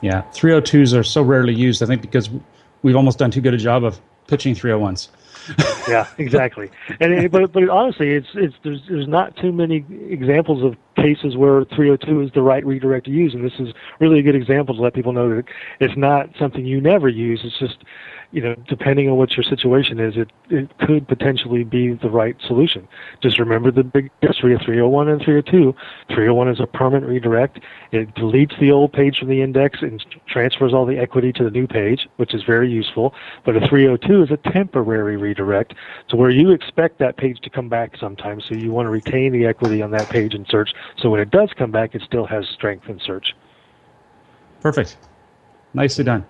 yeah 0.00 0.22
302s 0.32 0.96
are 0.98 1.02
so 1.04 1.20
rarely 1.20 1.52
used 1.54 1.82
i 1.82 1.86
think 1.86 2.00
because 2.00 2.30
we've 2.82 2.96
almost 2.96 3.18
done 3.18 3.30
too 3.30 3.40
good 3.40 3.52
a 3.52 3.58
job 3.58 3.84
of 3.84 4.00
pitching 4.28 4.54
301s 4.54 5.08
yeah, 5.88 6.06
exactly. 6.18 6.70
And 7.00 7.12
it, 7.12 7.32
but 7.32 7.52
but 7.52 7.68
honestly, 7.68 8.10
it's 8.10 8.28
it's 8.34 8.54
there's 8.64 8.80
there's 8.88 9.08
not 9.08 9.36
too 9.36 9.52
many 9.52 9.84
examples 10.08 10.64
of 10.64 10.76
cases 10.96 11.36
where 11.36 11.64
302 11.64 12.20
is 12.22 12.30
the 12.34 12.42
right 12.42 12.64
redirect 12.64 13.06
to 13.06 13.10
use, 13.10 13.34
and 13.34 13.44
this 13.44 13.52
is 13.58 13.74
really 14.00 14.18
a 14.18 14.22
good 14.22 14.34
example 14.34 14.74
to 14.74 14.80
let 14.80 14.94
people 14.94 15.12
know 15.12 15.28
that 15.28 15.44
it's 15.80 15.96
not 15.96 16.28
something 16.38 16.66
you 16.66 16.80
never 16.80 17.08
use. 17.08 17.40
It's 17.44 17.58
just 17.58 17.84
you 18.32 18.40
know 18.40 18.54
depending 18.68 19.08
on 19.08 19.16
what 19.16 19.36
your 19.36 19.44
situation 19.44 19.98
is, 19.98 20.16
it 20.16 20.30
it 20.50 20.78
could 20.78 21.08
potentially 21.08 21.64
be 21.64 21.92
the 21.94 22.10
right 22.10 22.36
solution. 22.46 22.86
Just 23.22 23.38
remember 23.38 23.70
the 23.70 23.82
big 23.82 24.10
difference 24.20 24.36
between 24.36 24.58
301 24.58 25.08
and 25.08 25.22
302. 25.22 25.74
301 26.08 26.48
is 26.48 26.60
a 26.60 26.66
permanent 26.66 27.06
redirect. 27.06 27.60
It 27.92 28.14
deletes 28.14 28.58
the 28.60 28.70
old 28.70 28.92
page 28.92 29.18
from 29.18 29.28
the 29.28 29.42
index 29.42 29.82
and 29.82 30.04
transfers 30.28 30.72
all 30.72 30.86
the 30.86 30.98
equity 30.98 31.32
to 31.34 31.44
the 31.44 31.50
new 31.50 31.66
page, 31.66 32.08
which 32.16 32.34
is 32.34 32.42
very 32.42 32.70
useful. 32.70 33.14
But 33.44 33.56
a 33.56 33.66
302 33.68 34.22
is 34.22 34.30
a 34.30 34.36
temporary 34.52 35.16
redirect 35.16 35.74
to 36.08 36.16
where 36.16 36.30
you 36.30 36.50
expect 36.50 36.98
that 36.98 37.16
page 37.16 37.40
to 37.40 37.50
come 37.50 37.68
back 37.68 37.96
sometime, 37.96 38.40
so 38.40 38.54
you 38.54 38.70
want 38.70 38.86
to 38.86 38.90
retain 38.90 39.32
the 39.32 39.46
equity 39.46 39.82
on 39.82 39.90
that 39.92 40.08
page 40.08 40.34
in 40.34 40.46
search. 40.46 40.72
So 40.98 41.10
when 41.10 41.20
it 41.20 41.30
does 41.30 41.50
come 41.56 41.70
back, 41.70 41.94
it 41.94 42.02
still 42.02 42.26
has 42.26 42.46
strength 42.48 42.88
in 42.88 43.00
search. 43.00 43.34
perfect 44.60 44.96
nicely 45.74 46.04
done 46.04 46.24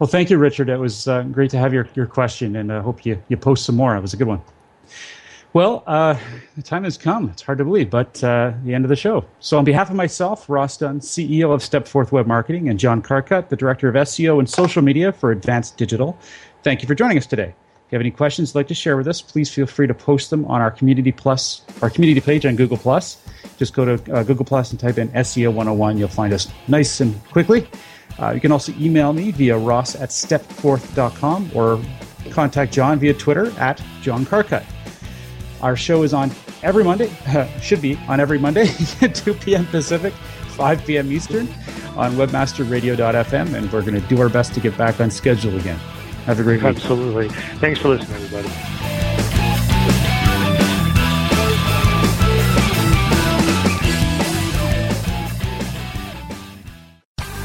well 0.00 0.08
thank 0.08 0.30
you 0.30 0.38
richard 0.38 0.68
it 0.68 0.78
was 0.78 1.06
uh, 1.06 1.22
great 1.24 1.50
to 1.50 1.58
have 1.58 1.72
your, 1.72 1.88
your 1.94 2.06
question 2.06 2.56
and 2.56 2.72
i 2.72 2.80
hope 2.80 3.06
you, 3.06 3.22
you 3.28 3.36
post 3.36 3.64
some 3.64 3.76
more 3.76 3.94
it 3.94 4.00
was 4.00 4.12
a 4.12 4.16
good 4.16 4.26
one 4.26 4.40
well 5.52 5.84
uh, 5.86 6.16
the 6.56 6.62
time 6.62 6.82
has 6.82 6.98
come 6.98 7.28
it's 7.28 7.42
hard 7.42 7.58
to 7.58 7.64
believe 7.64 7.88
but 7.88 8.22
uh, 8.24 8.52
the 8.64 8.74
end 8.74 8.84
of 8.84 8.88
the 8.88 8.96
show 8.96 9.24
so 9.38 9.56
on 9.58 9.64
behalf 9.64 9.90
of 9.90 9.96
myself 9.96 10.48
ross 10.48 10.76
dunn 10.76 10.98
ceo 10.98 11.52
of 11.52 11.60
stepforth 11.60 12.10
web 12.10 12.26
marketing 12.26 12.68
and 12.68 12.80
john 12.80 13.00
carcutt 13.00 13.48
the 13.48 13.56
director 13.56 13.88
of 13.88 13.94
seo 13.94 14.40
and 14.40 14.50
social 14.50 14.82
media 14.82 15.12
for 15.12 15.30
advanced 15.30 15.76
digital 15.76 16.18
thank 16.64 16.82
you 16.82 16.88
for 16.88 16.94
joining 16.94 17.18
us 17.18 17.26
today 17.26 17.54
if 17.90 17.94
you 17.94 17.96
have 17.96 18.02
any 18.02 18.12
questions 18.12 18.50
you'd 18.50 18.60
like 18.60 18.68
to 18.68 18.74
share 18.74 18.96
with 18.96 19.08
us, 19.08 19.20
please 19.20 19.52
feel 19.52 19.66
free 19.66 19.88
to 19.88 19.94
post 19.94 20.30
them 20.30 20.44
on 20.44 20.60
our 20.60 20.70
community 20.70 21.10
plus 21.10 21.62
our 21.82 21.90
community 21.90 22.20
page 22.20 22.46
on 22.46 22.54
Google 22.54 22.76
Plus. 22.76 23.20
Just 23.56 23.74
go 23.74 23.96
to 23.96 24.14
uh, 24.14 24.22
Google 24.22 24.44
Plus 24.44 24.70
and 24.70 24.78
type 24.78 24.96
in 24.96 25.08
SEO 25.08 25.48
101. 25.48 25.98
You'll 25.98 26.06
find 26.06 26.32
us 26.32 26.46
nice 26.68 27.00
and 27.00 27.20
quickly. 27.30 27.66
Uh, 28.18 28.30
you 28.30 28.40
can 28.40 28.52
also 28.52 28.72
email 28.78 29.12
me 29.12 29.30
via 29.30 29.56
ross 29.56 29.94
at 29.94 30.10
stepforth.com 30.10 31.50
or 31.54 31.80
contact 32.30 32.72
John 32.72 32.98
via 32.98 33.14
Twitter 33.14 33.50
at 33.58 33.82
John 34.02 34.24
Carcutt. 34.24 34.64
Our 35.62 35.76
show 35.76 36.02
is 36.02 36.14
on 36.14 36.30
every 36.62 36.84
Monday, 36.84 37.10
should 37.60 37.82
be 37.82 37.96
on 38.08 38.20
every 38.20 38.38
Monday 38.38 38.68
at 39.00 39.14
2 39.14 39.34
p.m. 39.34 39.66
Pacific, 39.66 40.12
5 40.12 40.84
p.m. 40.86 41.12
Eastern 41.12 41.48
on 41.96 42.12
webmasterradio.fm, 42.12 43.54
and 43.54 43.72
we're 43.72 43.82
going 43.82 44.00
to 44.00 44.08
do 44.08 44.20
our 44.20 44.28
best 44.28 44.54
to 44.54 44.60
get 44.60 44.76
back 44.76 45.00
on 45.00 45.10
schedule 45.10 45.56
again. 45.58 45.78
Have 46.26 46.40
a 46.40 46.42
great 46.42 46.62
week. 46.62 46.76
Absolutely. 46.76 47.28
Thanks 47.58 47.80
for 47.80 47.88
listening, 47.88 48.22
everybody. 48.22 48.79